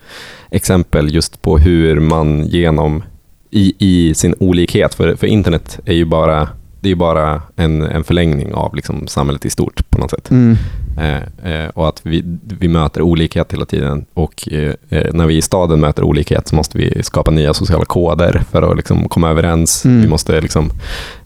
[0.51, 3.03] exempel just på hur man genom
[3.51, 6.49] i, i sin olikhet, för, för internet är ju bara,
[6.81, 10.31] det är bara en, en förlängning av liksom, samhället i stort på något sätt.
[10.31, 10.57] Mm.
[10.99, 12.23] Eh, eh, och att vi,
[12.59, 14.05] vi möter olikhet hela tiden.
[14.15, 17.85] Och eh, eh, när vi i staden möter olikhet så måste vi skapa nya sociala
[17.85, 19.85] koder för att liksom, komma överens.
[19.85, 20.01] Mm.
[20.01, 20.71] Vi måste liksom,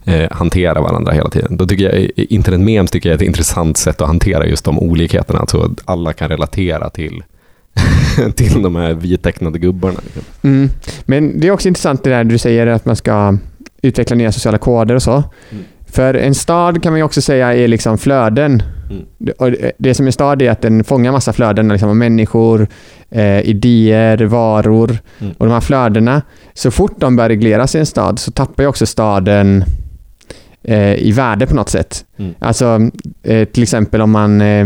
[0.05, 1.57] eh, hantera varandra hela tiden.
[1.57, 5.39] Då tycker jag, internet-memes tycker jag är ett intressant sätt att hantera just de olikheterna.
[5.39, 7.23] Alltså att alla kan relatera till,
[8.35, 9.99] till de här vitecknade gubbarna.
[10.03, 10.23] Liksom.
[10.41, 10.69] Mm.
[11.05, 13.37] Men det är också intressant det där du säger att man ska
[13.85, 15.11] utveckla nya sociala koder och så.
[15.51, 15.63] Mm.
[15.91, 18.63] För en stad kan man ju också säga är liksom flöden.
[18.89, 19.05] Mm.
[19.77, 22.67] Det- som är en stad är att den fångar massa flöden liksom av människor,
[23.09, 24.97] eh, idéer, varor.
[25.19, 25.33] Mm.
[25.37, 26.21] Och de här flödena,
[26.53, 29.63] så fort de börjar regleras i en stad så tappar ju också staden
[30.63, 32.05] eh, i värde på något sätt.
[32.17, 32.33] Mm.
[32.39, 32.89] Alltså
[33.23, 34.65] eh, till exempel om man eh,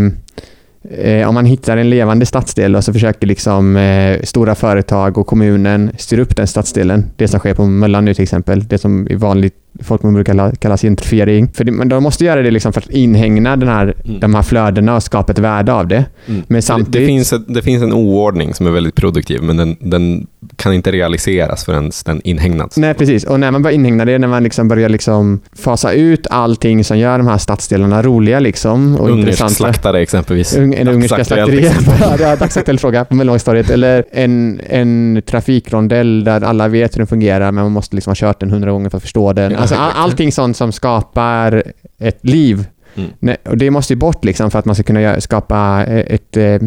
[0.83, 5.27] Eh, om man hittar en levande stadsdel och så försöker liksom eh, stora företag och
[5.27, 7.05] kommunen styra upp den stadsdelen.
[7.15, 8.67] Det som sker på Möllan nu till exempel.
[8.67, 11.51] Det som i vanligt folk brukar kalla, gentrifiering.
[11.53, 14.19] För det, men de måste göra det liksom för att inhägna den här, Mm.
[14.19, 16.05] de här flödena och skapa ett värde av det.
[16.27, 16.43] Mm.
[16.47, 16.93] Men samtidigt...
[16.93, 20.73] det, finns ett, det finns en oordning som är väldigt produktiv, men den, den kan
[20.73, 22.77] inte realiseras förrän den inhägnats.
[22.77, 23.23] Nej, precis.
[23.23, 26.97] Och när man börjar inhägna det, när man liksom börjar liksom fasa ut allting som
[26.97, 30.57] gör de här stadsdelarna roliga liksom och Ungersk slaktare exempelvis.
[30.57, 31.71] Ung, en ungerska slakteriet.
[31.71, 32.19] exempel.
[32.19, 33.69] Ja, dagsaktuell fråga på Möllevångstorget.
[33.69, 38.15] Eller en, en trafikrondell där alla vet hur den fungerar men man måste liksom ha
[38.15, 39.51] kört den hundra gånger för att förstå den.
[39.51, 41.63] Ja, Alltså, all, allting sånt som skapar
[41.97, 42.65] ett liv.
[42.95, 43.37] Mm.
[43.43, 46.61] Och det måste ju bort liksom för att man ska kunna skapa eh, ett eh,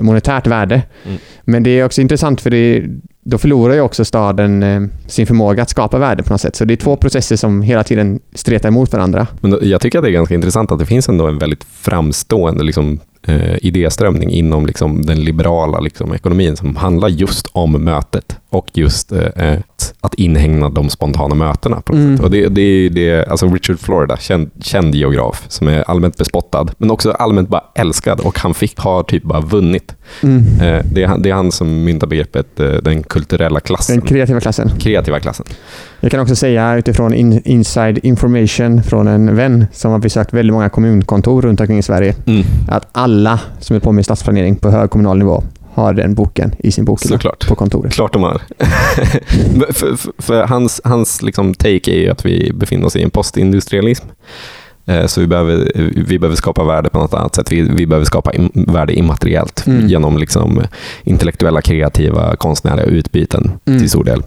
[0.00, 0.82] monetärt värde.
[1.04, 1.18] Mm.
[1.44, 2.84] Men det är också intressant för det,
[3.24, 6.56] då förlorar ju också staden eh, sin förmåga att skapa värde på något sätt.
[6.56, 9.26] Så det är två processer som hela tiden stretar emot varandra.
[9.40, 12.64] Men jag tycker att det är ganska intressant att det finns ändå en väldigt framstående
[12.64, 18.66] liksom, eh, idéströmning inom liksom, den liberala liksom, ekonomin som handlar just om mötet och
[18.74, 21.80] just eh, att- att inhägna de spontana mötena.
[21.80, 22.20] På Mm.
[22.20, 26.90] Och det, det det, alltså Richard Florida, känd, känd geograf, som är allmänt bespottad, men
[26.90, 29.94] också allmänt bara älskad och han fick, har typ bara vunnit.
[30.22, 30.42] Mm.
[30.60, 34.06] Eh, det, är, han- det är han som myntar begreppet eh, den kulturella klassen, Den
[34.08, 34.70] kreativa klassen.
[34.78, 35.46] kreativa klassen.
[36.00, 40.52] Jag kan också säga utifrån in, inside information från en vän som har besökt väldigt
[40.54, 42.14] många kommunkontor runt omkring i Sverige.
[42.26, 42.42] Mm.
[42.68, 45.42] Att alla som är på med stadsplanering på hög kommunal nivå
[45.74, 47.18] har den boken i sin bokhylla
[47.48, 47.92] på kontoret.
[47.92, 48.42] Klart de har.
[49.72, 53.10] För, för, för hans hans liksom take är ju att vi befinner oss i en
[53.10, 54.06] postindustrialism.
[54.88, 55.72] Eh, Så vi behöver,
[56.06, 57.52] vi behöver skapa värde på något annat sätt.
[57.52, 59.86] Vi, vi behöver skapa im, värde immateriellt Mm.
[59.88, 60.62] genom liksom
[61.04, 63.78] intellektuella, kreativa, konstnärliga utbyten Mm.
[63.80, 64.22] till stor del.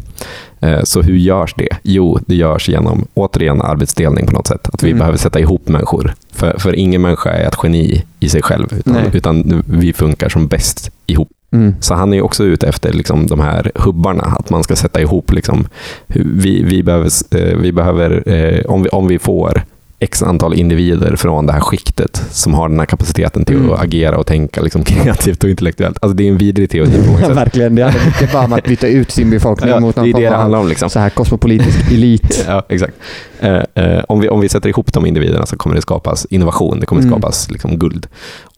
[0.60, 1.67] Eh, Så hur görs det?
[1.84, 4.69] Jo, det görs genom återigen arbetsdelning på något sätt.
[4.74, 5.00] Att vi Mm.
[5.00, 6.13] behöver sätta ihop människor.
[6.34, 10.47] För, för ingen människa är ett geni i sig själv, utan, utan vi funkar som
[10.47, 11.30] bäst ihop.
[11.54, 11.76] Mm.
[11.80, 15.02] Så han är ju också ute efter liksom, de här hubbarna, att man ska sätta
[15.02, 15.67] ihop, liksom,
[16.08, 19.63] vi, vi behöver, eh, vi behöver eh, om, vi, om vi får
[20.04, 23.72] x antal individer från det här skiktet som har den här kapaciteten till Mm.
[23.72, 25.98] att agera och tänka liksom, kreativt och intellektuellt.
[26.02, 27.38] Alltså, det är en vidrig teori på många sätt.
[27.38, 27.76] verkligen.
[27.76, 30.14] Det handlar mycket bara om att byta ut sin befolkning Ja, mot det någon är
[30.14, 30.68] det form det av handlar om.
[30.68, 30.90] Liksom.
[30.90, 32.46] så här kosmopolitisk elit.
[32.48, 32.94] Ja, exakt.
[33.40, 36.80] Eh, eh, om, vi, om vi sätter ihop de individerna så kommer det skapas innovation,
[36.80, 37.12] det kommer Mm.
[37.14, 38.08] skapas liksom, guld.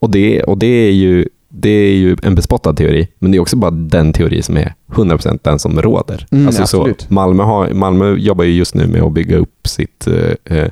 [0.00, 3.40] Och det, och det är ju det är ju en bespottad teori, men det är
[3.40, 6.26] också bara den teori som är 100% den som råder.
[6.30, 6.88] Mm, alltså så.
[7.08, 10.68] Malmö, har, Malmö jobbar ju just nu med att bygga upp sitt eh, eh,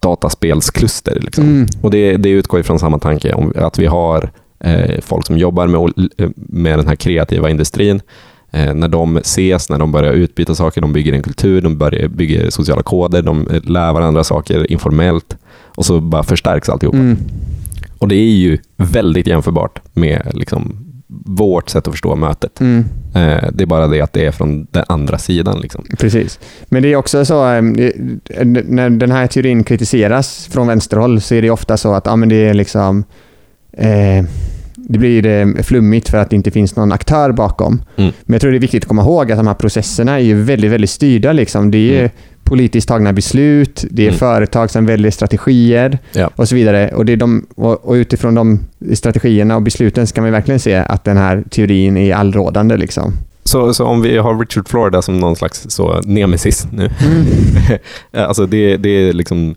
[0.00, 1.20] dataspelskluster.
[1.20, 1.44] Liksom.
[1.44, 1.66] Mm.
[1.80, 4.30] Och det, det utgår ifrån samma tanke, om att vi har
[4.60, 5.92] eh, folk som jobbar med,
[6.36, 8.00] med den här kreativa industrin.
[8.50, 12.08] Eh, när de ses, när de börjar utbyta saker, de bygger en kultur, de börjar
[12.08, 15.36] bygger sociala koder, de lär varandra saker informellt
[15.76, 16.98] och så bara förstärks alltihopa.
[16.98, 17.16] Mm.
[17.98, 20.87] Och det är ju väldigt jämförbart med liksom,
[21.24, 22.60] vårt sätt att förstå mötet.
[22.60, 22.84] Mm.
[23.14, 25.60] Eh, det är bara det att det är från den andra sidan.
[25.60, 25.84] Liksom.
[25.98, 26.40] Precis.
[26.66, 31.34] Men det är också så, eh, eh, när den här teorin kritiseras från vänsterhåll så
[31.34, 33.04] är det ofta så att ja, men det är liksom
[33.72, 34.24] eh,
[34.76, 37.82] det blir flummigt för att det inte finns någon aktör bakom.
[37.96, 38.12] Mm.
[38.22, 40.42] Men jag tror det är viktigt att komma ihåg att de här processerna är ju
[40.42, 41.32] väldigt, väldigt styrda.
[41.32, 41.70] Liksom.
[41.70, 42.10] Det är Mm.
[42.48, 44.18] Politiskt tagna beslut, det är Mm.
[44.18, 46.30] företag som väljer strategier Ja.
[46.36, 46.88] och så vidare.
[46.94, 48.60] Och, det är de, och, utifrån de
[48.94, 52.76] strategierna och besluten ska man verkligen se att den här teorin är allrådande.
[52.76, 53.12] Liksom.
[53.44, 56.90] Så, så om vi har Richard Florida som någon slags så, nemesis nu.
[58.12, 59.54] alltså det, det är liksom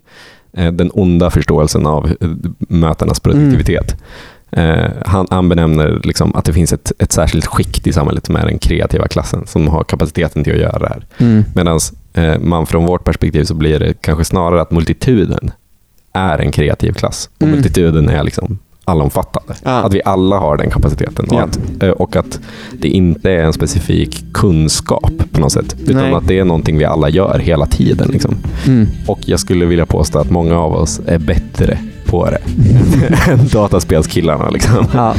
[0.57, 2.29] eh, den onda förståelsen av eh,
[2.69, 3.95] mötenas produktivitet.
[4.51, 8.35] Eh, han, han benämner liksom att det finns ett, ett särskilt skikt i samhället som
[8.35, 11.05] är den kreativa klassen som har kapaciteten till att göra det här.
[11.17, 11.43] Mm.
[11.55, 11.79] Medan
[12.39, 15.51] man från vårt perspektiv så blir det kanske snarare att multituden
[16.13, 17.29] är en kreativ klass.
[17.35, 17.55] Och Mm.
[17.55, 19.53] multituden är liksom allomfattande.
[19.63, 19.71] Ja.
[19.71, 21.25] Att vi alla har den kapaciteten.
[21.29, 21.41] Och, Ja.
[21.43, 22.39] att, eh, och att
[22.79, 25.75] det inte är en specifik kunskap på något sätt.
[25.83, 26.13] Utan Nej.
[26.13, 28.09] att det är någonting vi alla gör hela tiden.
[28.11, 28.35] Liksom.
[28.67, 28.87] Mm.
[29.07, 32.41] Och jag skulle vilja påstå att många av oss är bättre på det
[33.31, 34.49] än dataspelskillarna.
[34.49, 34.85] Liksom.
[34.93, 35.15] Ja.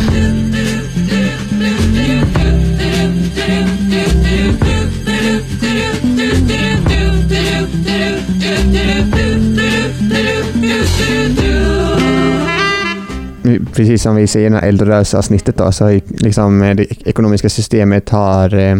[13.73, 17.49] Precis som vi ser i det här eldrörelseavsnittet då, så har liksom eh, det ekonomiska
[17.49, 18.77] systemet har eh,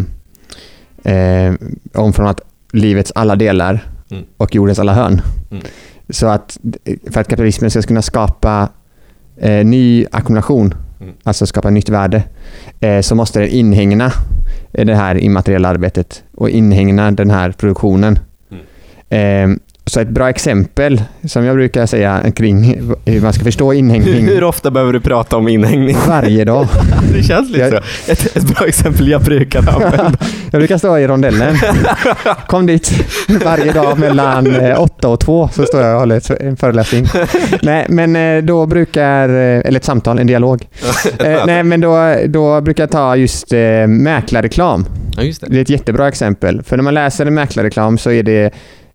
[1.13, 1.53] eh,
[1.93, 2.41] omformat
[2.73, 3.79] livets alla delar
[4.11, 4.25] Mm.
[4.37, 5.21] och jordens alla hörn.
[5.51, 5.63] Mm.
[6.09, 8.69] Så att eh, för att kapitalismen ska kunna skapa
[9.37, 11.13] eh, ny ackumulation, Mm.
[11.23, 12.23] alltså skapa nytt värde,
[12.79, 14.11] eh, så måste den inhägna
[14.71, 18.19] det här immateriella arbetet och inhägna den här produktionen.
[19.09, 19.51] Mm.
[19.51, 24.25] Eh, så ett bra exempel som jag brukar säga kring hur man ska förstå inhägning
[24.27, 25.97] Hur ofta behöver du prata om inhängning?
[26.07, 26.67] varje dag.
[27.13, 27.71] Det känns lite Jag-
[28.05, 28.11] så.
[28.11, 30.11] Ett, ett bra exempel jag brukar använda.
[30.51, 31.55] Jag brukar stå i rondellen.
[32.47, 32.91] Kom dit
[33.45, 37.05] varje dag mellan eh, åtta och två så står jag och håller en föreläsning.
[37.61, 40.67] Nej, men eh, då brukar, eh, eller ett samtal, en dialog.
[41.19, 44.85] Eh, Nej, men då, då brukar jag ta just eh, mäklarreklam.
[45.17, 46.61] Ja, just Det är ett jättebra exempel.
[46.63, 48.51] För när man läser en mäklarreklam så är det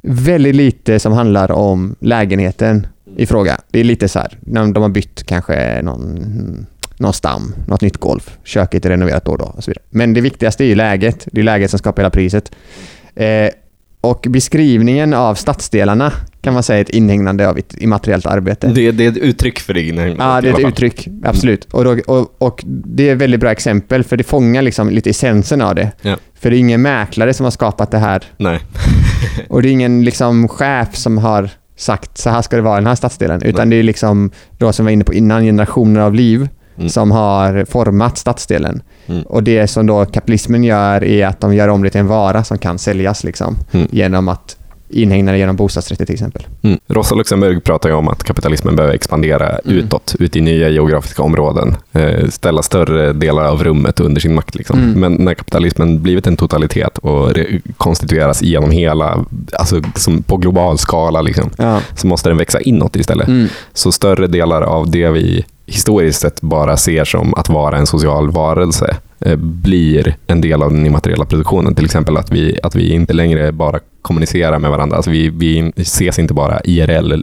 [0.08, 3.60] väldigt lite som handlar om lägenheten i fråga.
[3.70, 7.96] Det är lite så här, när de har bytt kanske någon, någon stam, något nytt
[7.96, 9.84] golv, köket är renoverat då och då och så vidare.
[9.90, 11.28] Men det viktigaste är ju läget.
[11.32, 12.52] Det är läget som skapar hela priset.
[13.14, 13.48] Eh,
[14.00, 18.66] och beskrivningen av stadsdelarna kan man säga är ett inhägnande av ett immateriellt arbete.
[18.66, 20.26] Det, det är ett uttryck för det inhägnandet.
[20.26, 21.08] Ja, det är ett uttryck.
[21.24, 21.64] Absolut.
[21.64, 25.10] Och, då, och, och det är ett väldigt bra exempel, för det fångar liksom lite
[25.10, 25.90] essensen av det.
[26.02, 26.16] Ja.
[26.34, 28.22] För det är ingen mäklare som har skapat det här.
[28.36, 28.60] Nej.
[29.48, 32.80] Och det är ingen liksom chef som har sagt så här ska det vara i
[32.80, 33.42] den här stadsdelen.
[33.42, 36.88] Utan det är liksom, då som vi var inne på innan, generationer av liv Mm.
[36.88, 38.82] som har format stadsdelen.
[39.06, 39.22] Mm.
[39.22, 42.44] Och det som då kapitalismen gör är att de gör om det till en vara
[42.44, 43.88] som kan säljas liksom, Mm.
[43.90, 44.56] genom att
[44.90, 46.46] inhägna det genom bostadsrätter till exempel.
[46.62, 46.78] Mm.
[46.86, 49.76] Rosa Luxemburg pratar ju om att kapitalismen behöver expandera Mm.
[49.78, 54.54] utåt, ut i nya geografiska områden, eh, ställa större delar av rummet under sin makt.
[54.54, 54.78] Liksom.
[54.78, 55.00] Mm.
[55.00, 57.32] Men när kapitalismen blivit en totalitet och
[57.76, 59.24] konstitueras genom hela,
[59.58, 59.80] alltså
[60.26, 61.80] på global skala, liksom, Ja.
[61.96, 63.28] så måste den växa inåt istället.
[63.28, 63.48] Mm.
[63.72, 68.30] Så större delar av det vi historiskt sett bara ser som att vara en social
[68.30, 71.74] varelse eh, blir en del av den immateriella produktionen.
[71.74, 74.96] Till exempel att vi, att vi inte längre bara kommunicerar med varandra.
[74.96, 77.14] Alltså vi, vi ses inte bara IRL,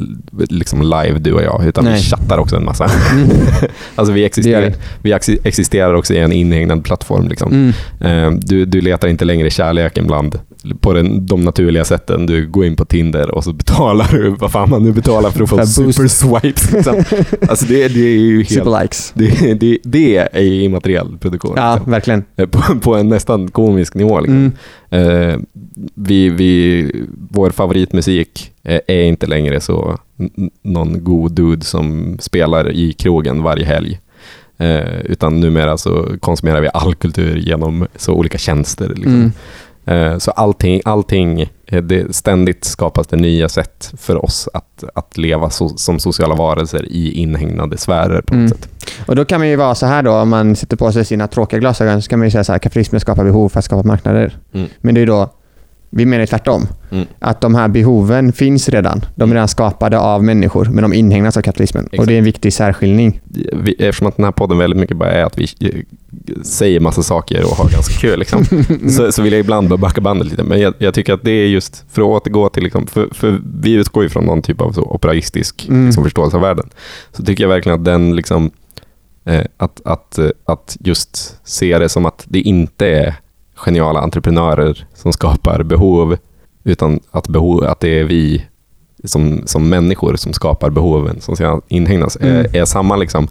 [0.49, 1.93] liksom live du och jag, utan Nej.
[1.93, 2.91] vi chattar också en massa.
[3.13, 3.29] Mm.
[3.95, 5.13] alltså vi, existerar, vi.
[5.43, 7.27] existerar också i en inhägnad plattform.
[7.27, 7.73] Liksom.
[8.01, 8.33] Mm.
[8.33, 10.39] Eh, Du, du letar inte längre kärleken bland
[10.79, 12.25] på den, de naturliga sätten.
[12.25, 15.43] Du går in på Tinder och så betalar du vad fan man nu betalar för
[15.43, 15.97] att få För boost.
[15.97, 16.71] super swipes.
[16.71, 17.03] Liksom.
[17.49, 18.49] Alltså det, det är ju helt...
[18.49, 19.11] Super likes.
[19.15, 21.53] Det, det, det är ju immateriell produktion.
[21.55, 21.91] Ja, liksom.
[21.91, 22.23] verkligen.
[22.35, 24.19] Eh, på, på en nästan komisk nivå.
[24.19, 24.51] Liksom.
[24.89, 25.31] Mm.
[25.31, 25.39] Eh,
[25.95, 26.91] vi, vi,
[27.29, 29.97] vår favoritmusik eh, är inte längre så
[30.61, 33.99] någon god dude som spelar i krogen varje helg.
[34.57, 38.87] Eh, utan numera så konsumerar vi all kultur genom så olika tjänster.
[38.87, 39.15] Liksom.
[39.15, 39.31] Mm.
[39.85, 45.17] Eh, Så allting, allting eh, det, ständigt skapas det nya sätt för oss att, att
[45.17, 48.47] leva so, som sociala varelser i inhägnade sfärer på något Mm.
[48.49, 48.69] sätt.
[49.07, 51.27] Och då kan man ju vara så här då, om man sätter på sig sina
[51.27, 53.87] tråkiga glasögon, så kan man ju säga så här, kapitalismen skapar behov för att skapa
[53.87, 54.37] marknader.
[54.53, 54.67] Mm.
[54.81, 55.29] Men det är då,
[55.89, 56.67] vi menar tvärtom.
[56.91, 57.05] Mm.
[57.19, 59.05] Att de här behoven finns redan.
[59.15, 61.85] De är redan skapade av människor, men de inhägnas av kapitalismen.
[61.85, 62.07] Och Exakt.
[62.07, 63.21] det är en viktig särskiljning.
[63.53, 65.81] Vi, eftersom att den här podden väldigt mycket bara är att vi eh,
[66.43, 68.45] säger massa saker och har ganska kul, liksom,
[68.89, 70.43] så, så vill jag ibland bara backa bandet lite.
[70.43, 73.41] Men jag, jag tycker att det är just för att återgå till, liksom, för, för
[73.61, 75.85] vi utgår ju från någon typ av så operaistisk Mm.
[75.85, 76.69] liksom, förståelse av världen.
[77.13, 78.51] Så tycker jag verkligen att den liksom,
[79.25, 83.15] eh, att, att, eh, att just se det som att det inte är
[83.55, 86.17] geniala entreprenörer som skapar behov,
[86.63, 88.45] utan att, behov, att det är vi
[89.03, 92.35] som, som människor som skapar behoven som sedan inhägnas, Mm.
[92.35, 93.27] är, är samma liksom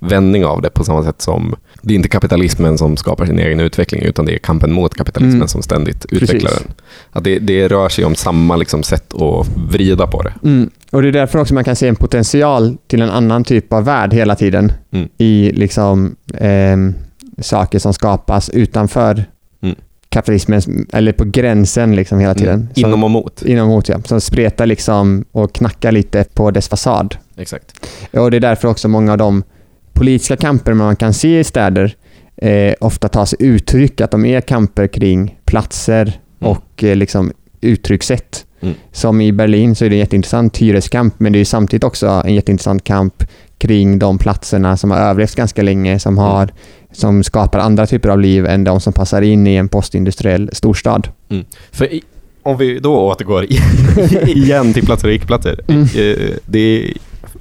[0.00, 3.60] vändning av det på samma sätt som det är inte kapitalismen som skapar sin egen
[3.60, 5.48] utveckling, utan det är kampen mot kapitalismen Mm.
[5.48, 6.22] som ständigt Precis.
[6.22, 6.72] utvecklar den.
[7.12, 10.32] Att det, det rör sig om samma liksom sätt att vrida på det.
[10.44, 10.70] Mm.
[10.90, 13.84] Och det är därför också man kan se en potential till en annan typ av
[13.84, 14.72] värld hela tiden.
[14.90, 15.08] Mm.
[15.18, 16.94] I liksom ehm,
[17.42, 19.24] saker som skapas utanför
[19.62, 19.76] Mm.
[20.08, 22.54] kapitalismens, eller på gränsen liksom hela tiden.
[22.54, 22.68] Mm.
[22.74, 23.42] Som- Inom och mot.
[23.42, 24.00] Inom hot, ja.
[24.04, 27.16] Som spretar liksom och knackar lite på dess fasad.
[27.36, 27.86] Exakt.
[28.12, 29.42] Och det är därför också många av de
[29.98, 31.94] politiska kamper man kan se i städer
[32.36, 36.52] eh, ofta tar sig uttryck att de är kamper kring platser Mm.
[36.52, 38.44] och eh, liksom uttryckssätt.
[38.60, 38.74] Mm.
[38.92, 42.34] Som i Berlin så är det en jätteintressant hyreskamp men det är samtidigt också en
[42.34, 43.24] jätteintressant kamp
[43.58, 46.48] kring de platserna som har överlevt ganska länge som, har,
[46.92, 51.08] som skapar andra typer av liv än de som passar in i en postindustriell storstad.
[51.72, 52.02] För i,
[52.42, 53.44] om vi då återgår
[54.26, 55.60] igen till platser och icke-platser.
[55.68, 55.82] Mm.
[55.82, 56.92] Eh, Det är,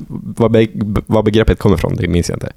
[0.09, 0.67] vad, be,
[1.05, 2.51] vad begreppet kommer ifrån, det minns jag inte.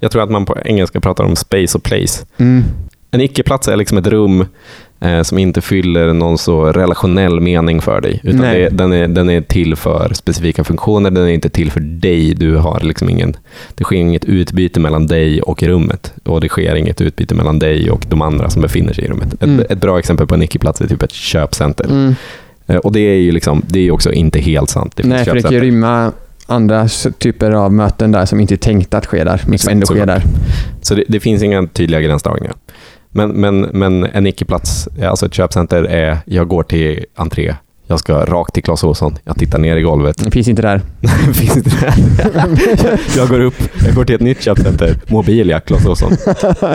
[0.00, 2.24] Jag tror att man på engelska pratar om space och place.
[2.36, 2.64] Mm.
[3.10, 4.44] En icke-plats är liksom ett rum
[5.00, 8.20] eh, som inte fyller någon så relationell mening för dig.
[8.24, 11.80] Utan det, den, är, den är till för specifika funktioner, den är inte till för
[11.80, 12.34] dig.
[12.34, 13.36] Du har liksom ingen,
[13.74, 16.12] det sker inget utbyte mellan dig och rummet.
[16.24, 19.34] Och det sker inget utbyte mellan dig och de andra som befinner sig i rummet.
[19.34, 19.66] Ett, Mm.
[19.70, 21.84] ett bra exempel på en icke-plats är typ ett köpcenter.
[21.84, 22.14] Mm.
[22.66, 24.92] Eh, Och det är ju liksom, det är också inte helt sant.
[24.96, 26.12] Det Nej, för det kan ju rymma
[26.46, 26.88] andra
[27.18, 30.06] typer av möten där som inte är tänkt att ske där, men som ändå sker
[30.06, 30.22] där.
[30.82, 32.54] Så det, det finns inga tydliga gränsdragningar.
[33.10, 37.54] Men, men, men en icke-plats, alltså ett köpcenter är, jag går till entré,
[37.86, 40.24] jag ska rakt till Clas Ohlson, jag tittar ner i golvet.
[40.24, 40.80] Det finns inte där.
[41.32, 42.98] Finns inte där.
[43.16, 43.54] jag går upp,
[43.86, 46.10] jag går till ett nytt köpcenter, Mobilia, Clas Ohlson.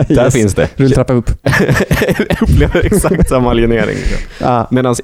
[0.08, 0.34] Där Yes.
[0.34, 0.68] finns det.
[0.76, 1.30] Rulltrappa upp.
[2.18, 3.96] jag upplever exakt samma alienering.
[4.40, 4.68] Ja.
[4.70, 4.94] Medan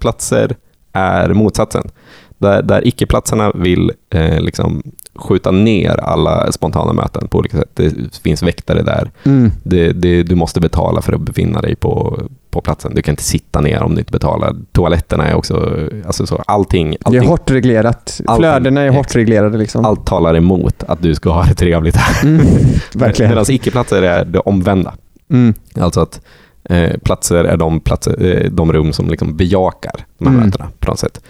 [0.00, 0.56] platser
[0.92, 1.90] är motsatsen.
[2.38, 4.82] Där, där icke-platserna vill eh, liksom
[5.16, 7.70] skjuta ner alla spontana möten på olika sätt.
[7.74, 9.10] Det finns väktare där.
[9.24, 9.52] Mm.
[9.62, 12.20] Det, det, du måste betala för att befinna dig på,
[12.50, 12.94] på platsen.
[12.94, 14.54] Du kan inte sitta ner om du inte betalar.
[14.72, 15.78] Toaletterna är också...
[16.06, 18.20] Alltså så, allting, Det är allting, hårt reglerat.
[18.26, 18.42] Allting.
[18.42, 19.84] Flödena är hårt reglerade liksom.
[19.84, 22.28] allt talar emot att du ska ha det trevligt här.
[22.28, 22.46] Mm.
[22.94, 23.30] Verkligen.
[23.30, 24.94] Medan icke-platser är det omvända.
[25.30, 25.54] Mm.
[25.80, 26.20] Alltså att
[26.64, 30.46] eh, platser är de, platser, eh, de rum som liksom bejakar de här Mm.
[30.46, 31.20] mötena på något sätt.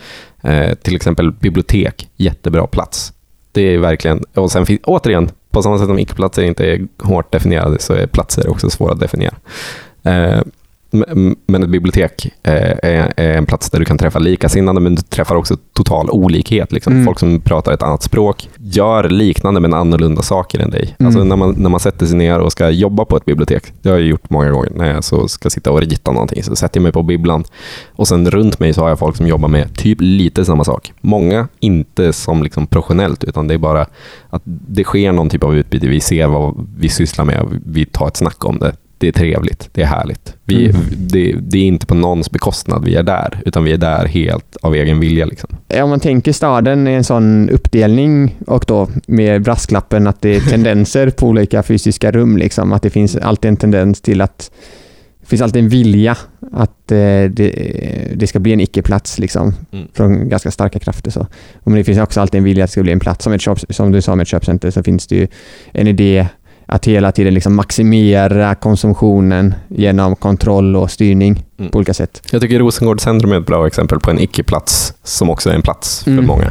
[0.44, 3.12] Eh, till exempel bibliotek, jättebra plats.
[3.52, 7.32] Det är verkligen, och sen finns, återigen, på samma sätt som icke-platser inte är hårt
[7.32, 9.34] definierade så är platser också svåra att definiera.
[10.02, 10.40] Eh,
[11.46, 15.36] men ett bibliotek eh, är, en plats där du kan träffa likasinnade, men du träffar
[15.36, 16.72] också total olikhet.
[16.72, 16.92] Liksom.
[16.92, 17.04] Mm.
[17.04, 20.96] Folk som pratar ett annat språk gör liknande men annorlunda saker än dig.
[20.98, 21.06] Mm.
[21.06, 23.88] Alltså när, man, när man sätter sig ner och ska jobba på ett bibliotek, det
[23.88, 26.78] har jag gjort många gånger, när jag så ska sitta och rita någonting, så sätter
[26.78, 27.44] jag mig på bibblan
[27.92, 30.92] och sen runt mig så har jag folk som jobbar med typ lite samma sak.
[31.00, 33.86] Många inte som liksom professionellt, utan det är bara
[34.30, 35.86] att det sker någon typ av utbyte.
[35.86, 38.72] Vi ser vad vi sysslar med och vi tar ett snack om det.
[38.98, 40.34] Det är trevligt, det är härligt.
[40.44, 40.76] Vi, Mm.
[40.96, 44.56] det, det är inte på någons bekostnad vi är där, utan vi är där helt
[44.62, 45.24] av egen vilja.
[45.26, 45.50] Liksom.
[45.82, 50.40] Om man tänker staden i en sån uppdelning och då med brasklappen att det är
[50.40, 52.36] tendenser på olika fysiska rum.
[52.36, 54.50] Liksom, att det finns alltid en tendens till att
[55.20, 56.16] det finns alltid en vilja
[56.52, 56.96] att eh,
[57.30, 59.86] det, det ska bli en icke-plats liksom, Mm.
[59.94, 61.10] från ganska starka krafter.
[61.10, 61.26] Så.
[61.64, 63.24] Men det finns också alltid en vilja att det ska bli en plats.
[63.24, 65.26] Som, ett köp, som du sa med ett köpcenter så finns det ju
[65.72, 66.26] en idé
[66.74, 71.70] att hela tiden liksom maximera konsumtionen genom kontroll och styrning Mm.
[71.70, 72.22] på olika sätt.
[72.30, 75.62] Jag tycker Rosengård centrum är ett bra exempel på en icke-plats som också är en
[75.62, 76.26] plats för Mm.
[76.26, 76.50] många.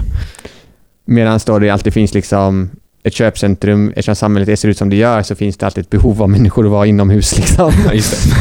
[1.05, 2.69] Medan då det alltid finns liksom
[3.05, 6.21] ett köpcentrum, eftersom samhället ser ut som det gör så finns det alltid ett behov
[6.21, 7.37] av människor att vara inomhus.
[7.37, 7.71] Liksom.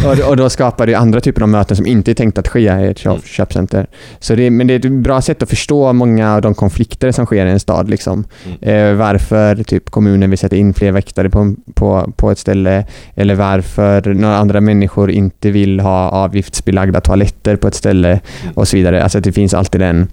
[0.05, 2.61] Ja, och, då skapar det andra typer av möten som inte är tänkt att ske
[2.61, 3.23] i ett köp, Mm.
[3.25, 3.87] köpcenter.
[4.21, 7.27] Så det, men det är ett bra sätt att förstå många av de konflikter som
[7.27, 7.91] sker i en stad.
[7.91, 8.25] Liksom.
[8.63, 8.91] Mm.
[8.91, 12.85] Eh, varför typ, kommunen vill sätta in fler väktare på, på, på ett ställe
[13.15, 18.53] eller varför några andra människor inte vill ha avgiftsbelagda toaletter på ett ställe Mm.
[18.55, 19.03] och så vidare.
[19.03, 20.09] Alltså det finns alltid den,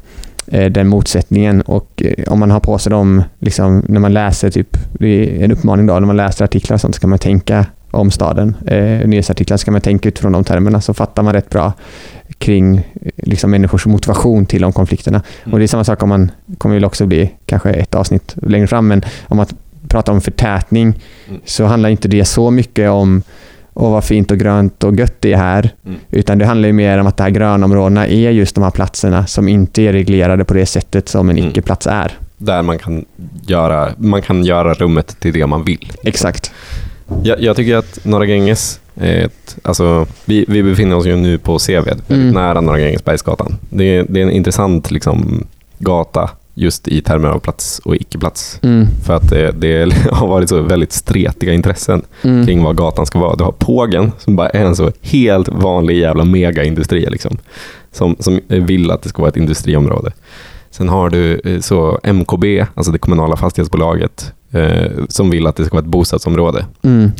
[0.51, 4.77] den motsättningen och eh, om man har på sig dem, liksom, när man läser, typ,
[4.91, 8.11] det är en uppmaning då, när man läser artiklar och sånt ska man tänka om
[8.11, 8.55] staden.
[8.67, 11.73] Eh, nyhetsartiklar ska man tänka utifrån de termerna så fattar man rätt bra
[12.37, 15.21] kring eh, liksom, människors motivation till de konflikterna.
[15.43, 15.53] Mm.
[15.53, 18.67] Och det är samma sak om man, kommer väl också bli kanske ett avsnitt längre
[18.67, 19.45] fram, men om man
[19.87, 20.93] pratar om förtätning
[21.29, 21.41] Mm.
[21.45, 23.23] så handlar inte det så mycket om
[23.81, 25.69] Åh vad fint och grönt och gött det är här.
[25.85, 25.99] Mm.
[26.11, 29.27] Utan det handlar ju mer om att de här grönområdena är just de här platserna
[29.27, 31.49] som inte är reglerade på det sättet som en Mm.
[31.49, 32.11] icke-plats är.
[32.37, 33.05] Där man kan,
[33.47, 35.91] göra, man kan göra rummet till det man vill.
[36.03, 36.51] Exakt.
[37.23, 41.59] Jag, jag tycker att Norra Gränges ett, alltså, vi, vi befinner oss ju nu på
[41.59, 42.29] Seved, Mm.
[42.31, 43.55] nära Norra Grängesbergsgatan.
[43.69, 48.59] Det, det är en intressant liksom, gata just i termer av plats och icke-plats.
[48.63, 48.87] Mm.
[49.05, 52.45] För att det, det har varit så väldigt stretiga intressen Mm.
[52.45, 53.35] kring vad gatan ska vara.
[53.35, 57.37] Du har Pågen som bara är en så helt vanlig jävla megaindustri liksom.
[57.91, 60.11] Som, som vill att det ska vara ett industriområde.
[60.71, 65.65] Sen har du eh, så MKB, alltså det kommunala fastighetsbolaget, eh, som vill att det
[65.65, 66.65] ska vara ett bostadsområde.
[66.81, 67.11] Mm.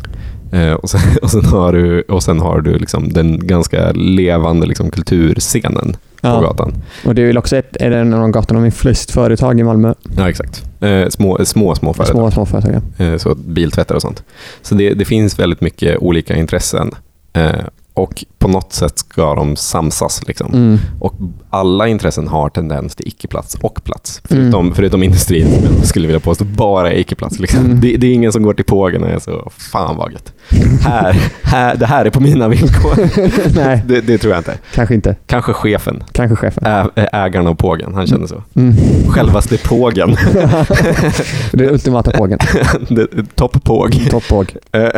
[0.52, 4.66] Eh, och, sen, och sen har du, och sen har du liksom den ganska levande
[4.66, 6.40] liksom kulturscenen på Ja.
[6.40, 6.72] gatan.
[7.04, 9.60] Och det är väl också ett, är det en av de gatorna med flest företag
[9.60, 9.94] i Malmö.
[10.16, 10.64] Ja, exakt.
[10.80, 12.14] Eh, små, små, små företag.
[12.16, 12.82] Små, små företag.
[12.96, 13.04] ja.
[13.04, 14.22] Eh, så biltvättar och sånt.
[14.62, 16.90] Så det, det finns väldigt mycket olika intressen.
[17.32, 17.50] Eh,
[17.94, 20.22] och på något sätt ska de samsas.
[20.26, 20.52] Liksom.
[20.54, 20.78] Mm.
[21.00, 21.14] Och
[21.50, 24.22] alla intressen har tendens till icke-plats och plats.
[24.30, 24.42] Mm.
[24.42, 27.38] Förutom, förutom industrin, jag skulle vilja påstå bara är icke-plats.
[27.38, 27.64] Liksom.
[27.64, 27.80] Mm.
[27.80, 30.32] Det, det är ingen som går till pågen och är så, fan vad gött.
[30.84, 32.94] Här, här, det här är på mina villkor.
[33.56, 34.58] Nej, Det, det tror jag inte.
[34.74, 35.16] kanske inte.
[35.26, 36.64] Kanske chefen, Kanske chefen.
[36.66, 38.42] ä, ägaren av pågen, han känner så.
[38.54, 38.74] Mm.
[39.08, 40.10] Självaste pågen.
[41.52, 42.38] det är ultimata pågen.
[43.34, 44.56] Topp-påg.
[44.72, 44.88] Eh,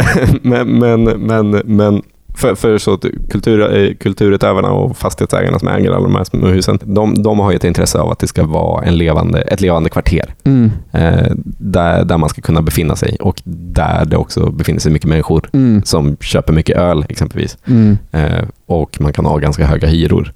[0.42, 2.02] men, men, men, men
[2.34, 6.46] för, för så att kultur, eh, kulturutövarna och fastighetsägarna som äger alla de här små
[6.46, 9.60] husen, de, de har ju ett intresse av att det ska vara en levande, ett
[9.60, 10.70] levande kvarter Mm.
[10.92, 15.08] eh, där, där man ska kunna befinna sig och där det också befinner sig mycket
[15.08, 15.82] människor Mm.
[15.84, 17.58] som köper mycket öl exempelvis.
[17.66, 17.98] Mm.
[18.12, 20.32] Eh, och man kan ha ganska höga hyror.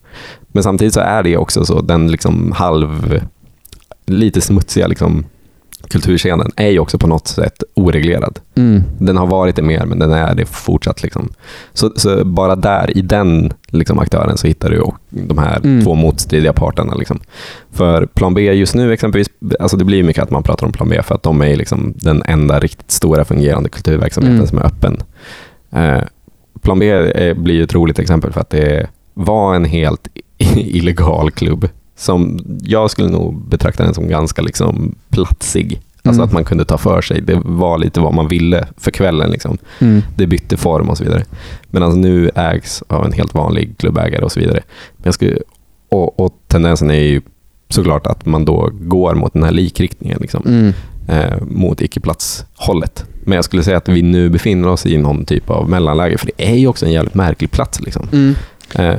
[0.48, 3.20] Men samtidigt så är det också så, den liksom halv,
[4.06, 5.24] lite smutsiga liksom,
[5.90, 8.38] kulturscenen är ju också på något sätt oreglerad.
[8.54, 8.82] Mm.
[8.98, 11.02] Den har varit det mer, men den är det fortsatt.
[11.02, 11.28] Liksom.
[11.72, 15.84] Så, så bara där, i den liksom, aktören, så hittar du de här Mm.
[15.84, 16.94] två motstridiga parterna.
[16.94, 17.20] Liksom.
[17.72, 19.28] För plan B just nu exempelvis,
[19.60, 21.94] alltså det blir mycket att man pratar om plan B, för att de är liksom
[21.96, 24.46] den enda riktigt stora fungerande kulturverksamheten Mm.
[24.48, 25.02] som är öppen.
[25.72, 26.02] Eh,
[26.62, 30.08] plan B är, blir ett roligt exempel för att det var en helt
[30.56, 35.80] illegal klubb som jag skulle nog betrakta den som ganska liksom platsig.
[36.02, 36.28] Alltså Mm.
[36.28, 37.20] att man kunde ta för sig.
[37.20, 39.30] Det var lite vad man ville för kvällen.
[39.30, 39.58] Liksom.
[39.80, 40.02] Mm.
[40.16, 41.24] Det bytte form och så vidare.
[41.70, 44.60] Medan nu ägs av en helt vanlig klubbägare och så vidare.
[44.96, 45.38] Men jag skulle,
[45.90, 47.20] och, och tendensen är ju
[47.68, 50.18] såklart att man då går mot den här likriktningen.
[50.20, 50.72] Liksom, Mm.
[51.08, 53.04] eh, mot icke-platshållet.
[53.24, 56.18] Men jag skulle säga att vi nu befinner oss i någon typ av mellanläge.
[56.18, 57.80] För det är ju också en jävligt märklig plats.
[57.80, 58.08] Liksom.
[58.12, 58.34] Mm.
[58.74, 58.94] Eh,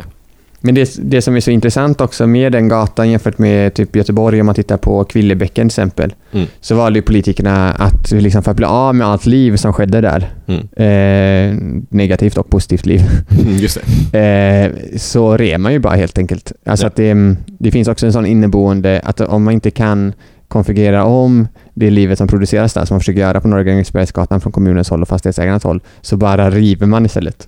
[0.68, 4.40] Men det, det som är så intressant också med den gatan jämfört med typ Göteborg,
[4.40, 6.46] om man tittar på Kvillebäcken till exempel, Mm.
[6.62, 10.02] så valde ju politikerna att liksom för att bli av med allt liv som skedde
[10.02, 10.62] där, Mm.
[10.76, 13.02] eh, negativt och positivt liv,
[14.12, 14.18] det.
[14.94, 16.52] eh, så rev man ju bara helt enkelt.
[16.66, 16.88] Alltså Ja.
[16.88, 20.14] att det, det finns också en sån inneboende att om man inte kan
[20.48, 24.52] konfigurera om det livet som produceras där, som man försöker göra på Norra Grängesbergsgatan från
[24.52, 27.48] kommunens håll och fastighetsägarnas håll, så bara river man istället.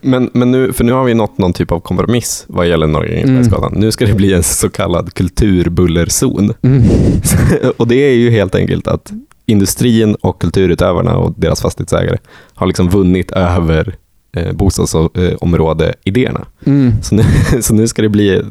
[0.00, 3.06] Men, men nu, för nu har vi nått någon typ av kompromiss vad gäller Norra
[3.06, 3.72] Grängesbergsgatan.
[3.76, 6.54] Nu ska det bli en så kallad kulturbullerzon.
[6.62, 6.82] Mm.
[7.76, 9.12] och det är ju helt enkelt att
[9.46, 12.18] industrin och kulturutövarna och deras fastighetsägare
[12.54, 13.96] har liksom vunnit över
[14.32, 16.46] eh, bostadsområde-idéerna.
[16.64, 16.92] Mm.
[17.02, 17.22] Så nu,
[17.62, 18.42] så nu ska det bli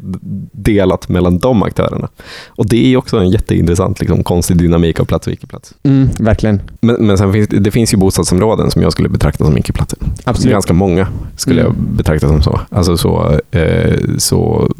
[0.52, 2.08] delat mellan de aktörerna.
[2.48, 5.74] Och det är också en jätteintressant liksom, konstig dynamik av plats och icke-plats.
[5.82, 6.60] Mm, verkligen.
[6.80, 9.98] Men, men sen finns, det finns ju bostadsområden som jag skulle betrakta som icke-platser.
[10.24, 10.52] Absolut.
[10.52, 11.72] Ganska många skulle Mm.
[11.76, 12.60] jag betrakta som så.
[12.70, 14.70] Alltså så, eh, så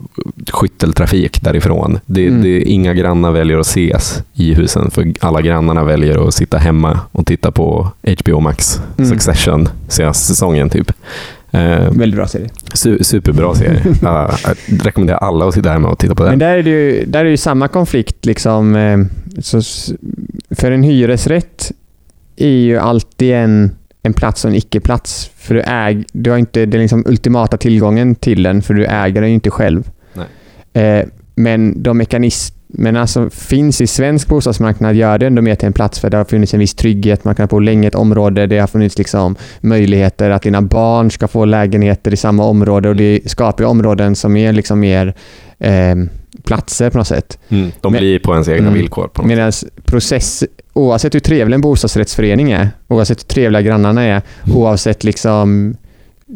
[0.52, 1.98] skytteltrafik därifrån.
[2.06, 2.42] Det, Mm.
[2.42, 7.00] det, inga grannar väljer att ses i husen för alla grannarna väljer att sitta hemma
[7.12, 7.88] och titta på
[8.24, 9.10] HBO Max Mm.
[9.10, 10.87] Succession senaste säsongen typ.
[11.50, 12.48] Eh, Väldigt bra serie.
[12.74, 13.80] su, superbra serie.
[13.86, 16.30] uh, jag rekommenderar alla att sitta hemma och titta på den.
[16.32, 18.26] Men där är det ju, där är det ju samma konflikt.
[18.26, 18.98] Liksom, eh,
[19.38, 19.60] så,
[20.50, 21.72] för en hyresrätt
[22.36, 23.70] är ju alltid en,
[24.02, 25.30] en plats och en icke-plats.
[25.36, 29.20] För du, äg, du har inte den liksom ultimata tillgången till den, för du äger
[29.20, 29.90] den ju inte själv.
[30.72, 32.00] Eh, men de
[32.68, 36.16] mekanismerna som finns i svensk bostadsmarknad gör det ändå mer till en plats för det
[36.16, 38.98] har funnits en viss trygghet, man kan på länge i ett område, det har funnits
[38.98, 44.16] liksom möjligheter att dina barn ska få lägenheter i samma område och det skapar områden
[44.16, 45.14] som är liksom mer
[45.58, 45.94] eh,
[46.44, 47.38] platser på något sätt.
[47.48, 48.74] Mm, de Men- blir på ens egna Mm.
[48.74, 49.08] villkor.
[49.08, 49.28] På något.
[49.28, 49.52] Medan
[49.84, 54.22] process, oavsett hur trevlig en bostadsrättsförening är, oavsett hur trevliga grannarna är,
[54.54, 55.76] oavsett liksom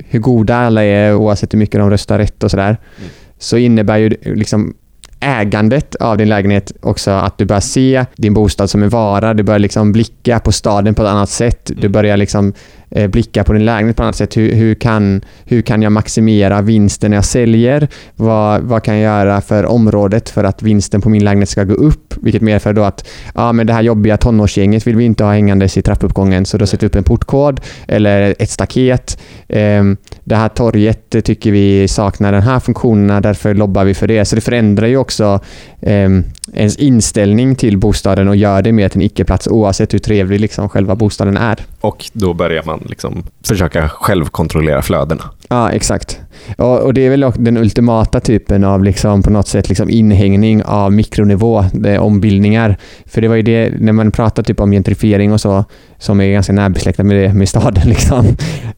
[0.08, 3.10] hur goda alla är, oavsett hur mycket de röstar rätt och sådär, Mm.
[3.38, 4.74] så innebär ju liksom
[5.22, 9.34] ägandet av din lägenhet också att du börjar se din bostad som en vara.
[9.34, 11.66] Du börjar liksom blicka på staden på ett annat sätt.
[11.66, 11.92] Du Mm.
[11.92, 12.52] börjar liksom
[12.94, 14.36] Eh, blicka på din lägenhet på annat sätt.
[14.36, 17.88] Hur, hur, kan, hur kan jag maximera vinsten när jag säljer?
[18.16, 21.74] Vad, vad kan jag göra för området för att vinsten på min lägenhet ska gå
[21.74, 22.14] upp?
[22.22, 25.76] Vilket medför då att ja, men det här jobbiga tonårsgänget vill vi inte ha hängandes
[25.76, 29.18] i trappuppgången så då sätter vi upp en portkod eller ett staket.
[29.48, 34.24] Ehm, det här torget tycker vi saknar den här funktionen, därför lobbar vi för det.
[34.24, 35.40] Så det förändrar ju också
[35.82, 40.40] ehm, ens inställning till bostaden och gör det mer till en icke-plats oavsett hur trevlig
[40.40, 41.58] liksom själva bostaden är.
[41.80, 45.22] Och då börjar man liksom försöka själv kontrollera flödena.
[45.48, 46.20] Ja, exakt.
[46.58, 50.62] Och, och det är väl den ultimata typen av liksom på något sätt liksom inhängning
[50.64, 52.76] av mikronivå, det ombildningar.
[53.06, 55.64] För det var ju det, när man pratar typ om gentrifiering och så,
[55.98, 58.26] som är ganska närbesläktat med, det, med staden, liksom,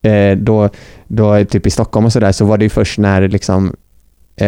[0.02, 0.68] eh, då,
[1.08, 3.76] då typ i Stockholm och sådär, så var det ju först när liksom,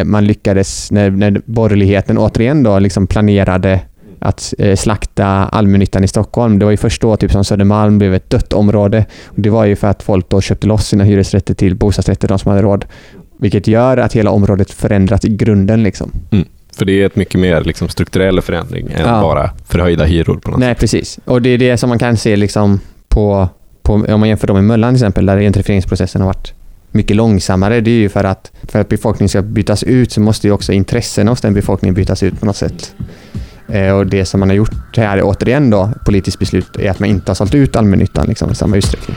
[0.05, 3.81] man lyckades, när, när borgerligheten återigen då liksom planerade
[4.19, 6.59] att eh, slakta allmännyttan i Stockholm.
[6.59, 9.05] Det var ju först då typ som Södermalm blev ett dött område.
[9.25, 12.39] Och det var ju för att folk då köpte loss sina hyresrätter till bostadsrätter, de
[12.39, 12.85] som hade råd.
[13.39, 15.83] Vilket gör att hela området förändras i grunden.
[15.83, 16.11] Liksom.
[16.77, 19.21] För det är ett mycket mer liksom strukturell förändring än Ja.
[19.23, 20.37] bara förhöjda hyror.
[20.37, 21.19] På något Nej, precis.
[21.25, 23.49] Och det är det som man kan se liksom på,
[23.83, 26.53] på, om man jämför dem med Möllan till exempel, där gentrifieringsprocessen har varit
[26.97, 27.81] mycket långsammare.
[27.81, 30.73] Det är ju för att, för att befolkningen ska bytas ut så måste ju också
[30.73, 32.95] intressena hos den befolkningen bytas ut på något sätt.
[33.69, 37.09] Eh, och det som man har gjort här, återigen då, politiskt beslut, är att man
[37.09, 39.17] inte har sålt ut allmännyttan liksom, i samma utsträckning.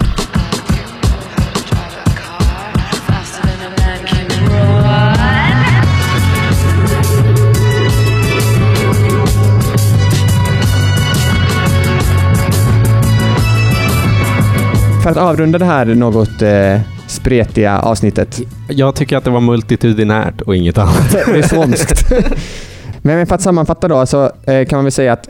[15.03, 18.41] För att avrunda det här något eh, spretiga avsnittet.
[18.67, 21.11] Jag tycker att det var multitudinärt och inget annat.
[21.25, 22.11] Det är svenskt.
[23.01, 25.29] Men för att sammanfatta då så eh, kan man väl säga att,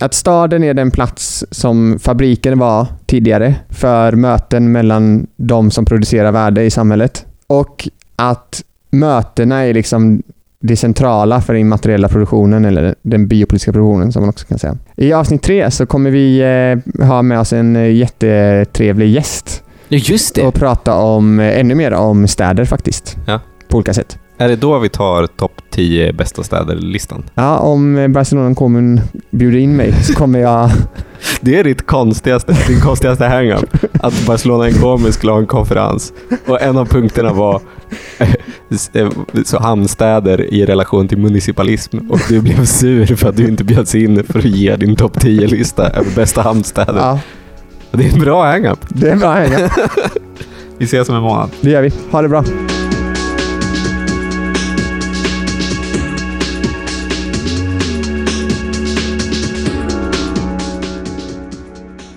[0.00, 6.32] att staden är den plats som fabriken var tidigare för möten mellan de som producerar
[6.32, 7.26] värde i samhället.
[7.46, 10.22] Och att mötena är liksom
[10.60, 14.76] det centrala för den immateriella produktionen eller den biopolitiska produktionen som man också kan säga.
[14.96, 19.62] I avsnitt tre så kommer vi eh, ha med oss en eh, jättetrevlig gäst
[19.92, 23.16] Ja, just och prata om eh, ännu mer om städer faktiskt.
[23.26, 23.40] Ja.
[23.68, 24.18] På olika sätt.
[24.38, 27.24] Är det då vi tar topp 10 bästa städer-listan?
[27.34, 30.70] Ja, om eh, Barcelona kommun bjuder in mig så kommer jag...
[31.40, 33.76] Det är ditt konstigaste, din konstigaste hang-up.
[34.00, 36.12] Att Barcelona Encomi skulle ha en konferens.
[36.46, 37.60] Och en av punkterna var
[38.92, 39.10] eh,
[39.44, 41.98] så hamnstäder i relation till municipalism.
[42.10, 45.16] Och du blev sur för att du inte bjöds in för att ge din topp
[45.16, 46.98] 10-lista över bästa hamnstäder.
[46.98, 47.18] Ja,
[47.92, 48.78] det är en bra hang-up.
[48.88, 49.72] Det är en bra hang-up.
[50.78, 51.50] vi ses om en månad.
[51.60, 51.92] Det gör vi.
[52.10, 52.44] Ha det bra.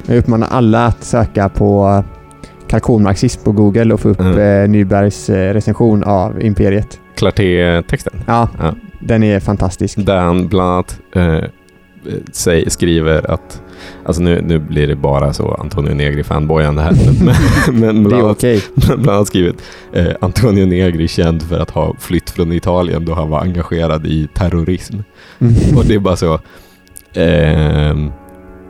[0.07, 2.23] Jag uppmanar alla att söka på eh,
[2.67, 4.39] kalkonmarxism på Google och få upp mm.
[4.39, 6.99] Eh, Nybergs eh, recension av Imperiet.
[7.15, 8.13] Clarté-texten?
[8.27, 10.05] Ja, ja, den är fantastisk.
[10.05, 13.61] Den, bland annat eh, skriver att
[14.05, 18.31] alltså nu, nu blir det bara så Antonio Negri-fanboyande här, men, men Det är bland,
[18.31, 18.63] okej.
[18.75, 19.55] bland annat skrivit
[19.93, 24.27] eh, Antonio Negri känd för att ha flytt från Italien då han var engagerad i
[24.33, 24.95] terrorism.
[25.39, 25.77] Mm.
[25.77, 26.39] Och det är bara så,
[27.13, 28.11] ehm,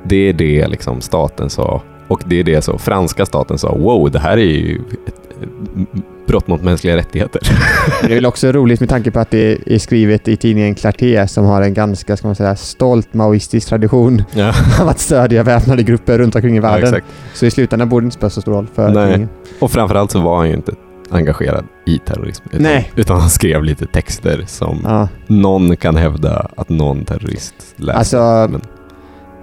[0.04, 1.82] det är det liksom staten sa.
[2.14, 5.16] Och det är det så franska staten sa, wow, det här är ju ett,
[6.28, 7.42] brott mot mänskliga rättigheter.
[8.02, 11.28] Det är väl också roligt med tanke på att det är skrivet i tidningen Clarté
[11.28, 15.84] som har en ganska, ska man säga, stolt maoistisk tradition ja, av att stödja väpnade
[15.84, 16.84] grupper runt omkring i ja, världen.
[16.90, 17.06] exakt.
[17.34, 19.06] så i slutändan borde det inte spela så stor roll för Nej.
[19.06, 19.30] tidningen.
[19.60, 20.72] Och framförallt så var han ju inte
[21.10, 22.44] engagerad i terrorism.
[22.52, 22.92] Utan, Nej.
[22.96, 25.08] utan han skrev lite texter som Ja.
[25.28, 27.94] någon kan hävda att någon terrorist läste.
[27.98, 28.18] Alltså,
[28.52, 28.62] Men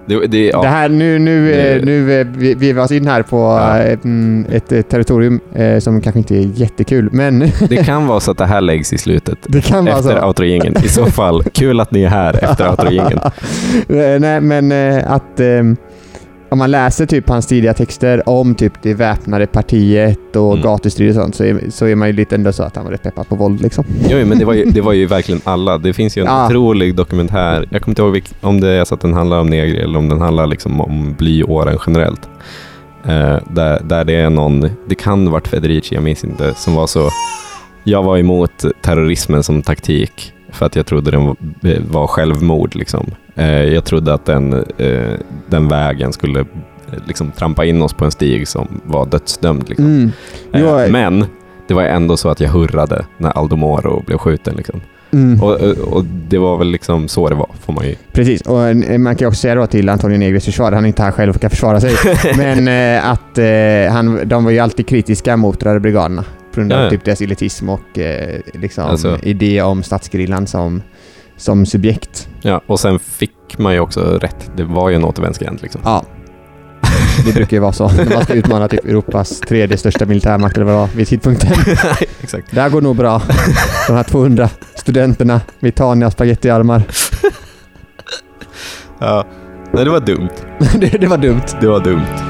[0.07, 3.22] det, det, ja, Det här, nu, nu, eh, Det- nu eh, vi, oss in här
[3.22, 3.78] på Ja.
[3.78, 7.38] eh, mm, ett eh, territorium eh, som kanske inte är jättekul, men
[7.68, 9.38] det kan vara så att det här läggs i slutet.
[9.46, 10.76] det kan vara Efter outrojingeln.
[10.84, 13.20] I så fall, kul att ni är här efter outrojingeln.
[13.88, 15.46] Eh, Nej, men eh, att eh,
[16.51, 20.62] om man läser typ hans tidiga texter om typ det väpnade partiet och Mm.
[20.62, 22.92] gatustrid och sånt så är, så är man ju lite ändå så att han var
[22.92, 23.84] rätt peppad på våld liksom.
[24.09, 25.78] Jo, men det var, ju, det var ju verkligen alla.
[25.78, 26.46] Det finns ju en Ja.
[26.46, 27.68] otrolig dokumentär.
[27.70, 29.98] Jag kommer inte ihåg vilk, om det är så att den handlar om Negri eller
[29.98, 32.28] om den handlar liksom om blyåren generellt.
[33.05, 36.74] Eh, där, där det är någon, det kan ha varit Federici, jag minns inte, som
[36.74, 37.09] var så...
[37.84, 41.36] Jag var emot terrorismen som taktik för att jag trodde den
[41.90, 42.74] var, självmord.
[42.74, 43.07] Liksom.
[43.34, 45.12] Eh, jag trodde att den, eh,
[45.48, 46.46] den vägen skulle eh,
[47.07, 49.68] liksom, trampa in oss på en stig som var dödsdömd.
[49.68, 49.86] Liksom.
[49.86, 50.11] Mm.
[50.53, 51.24] Jo, Men
[51.68, 54.55] det var ändå så att jag hurrade när Aldo Moro blev skjuten.
[54.57, 54.80] Liksom.
[55.12, 55.42] Mm.
[55.42, 55.61] Och,
[55.92, 57.94] och, det var väl liksom så det var, får man ju...
[58.12, 61.11] Precis, och man kan också säga då till Antonio Negris försvar, han är inte här
[61.11, 61.94] själv och kan försvara sig,
[62.36, 63.38] men att
[63.92, 67.20] han, de var ju alltid kritiska mot Röda brigaderna på grund av Ja, typ deras
[67.20, 70.82] elitism och eh, liksom Alltså- idé om statsgerillan som,
[71.36, 72.28] som subjekt.
[72.42, 74.51] Ja, och sen fick man ju också rätt.
[74.57, 75.59] Det var ju en återvändsgränd.
[75.62, 75.80] Liksom.
[75.84, 76.05] Ja.
[77.26, 80.64] Det brukar ju vara så när man ska utmana typ Europas tredje största militärmakt eller
[80.66, 81.51] vad det var vid tidpunkten.
[82.22, 82.51] Exakt.
[82.51, 83.22] Det här går nog bra.
[83.86, 86.82] De här 200 studenterna med taniga spagettiarmar.
[88.98, 89.26] Ja.
[89.72, 90.28] Nej, det var dumt.
[90.80, 91.42] det, det var dumt.
[91.61, 92.29] Det var dumt.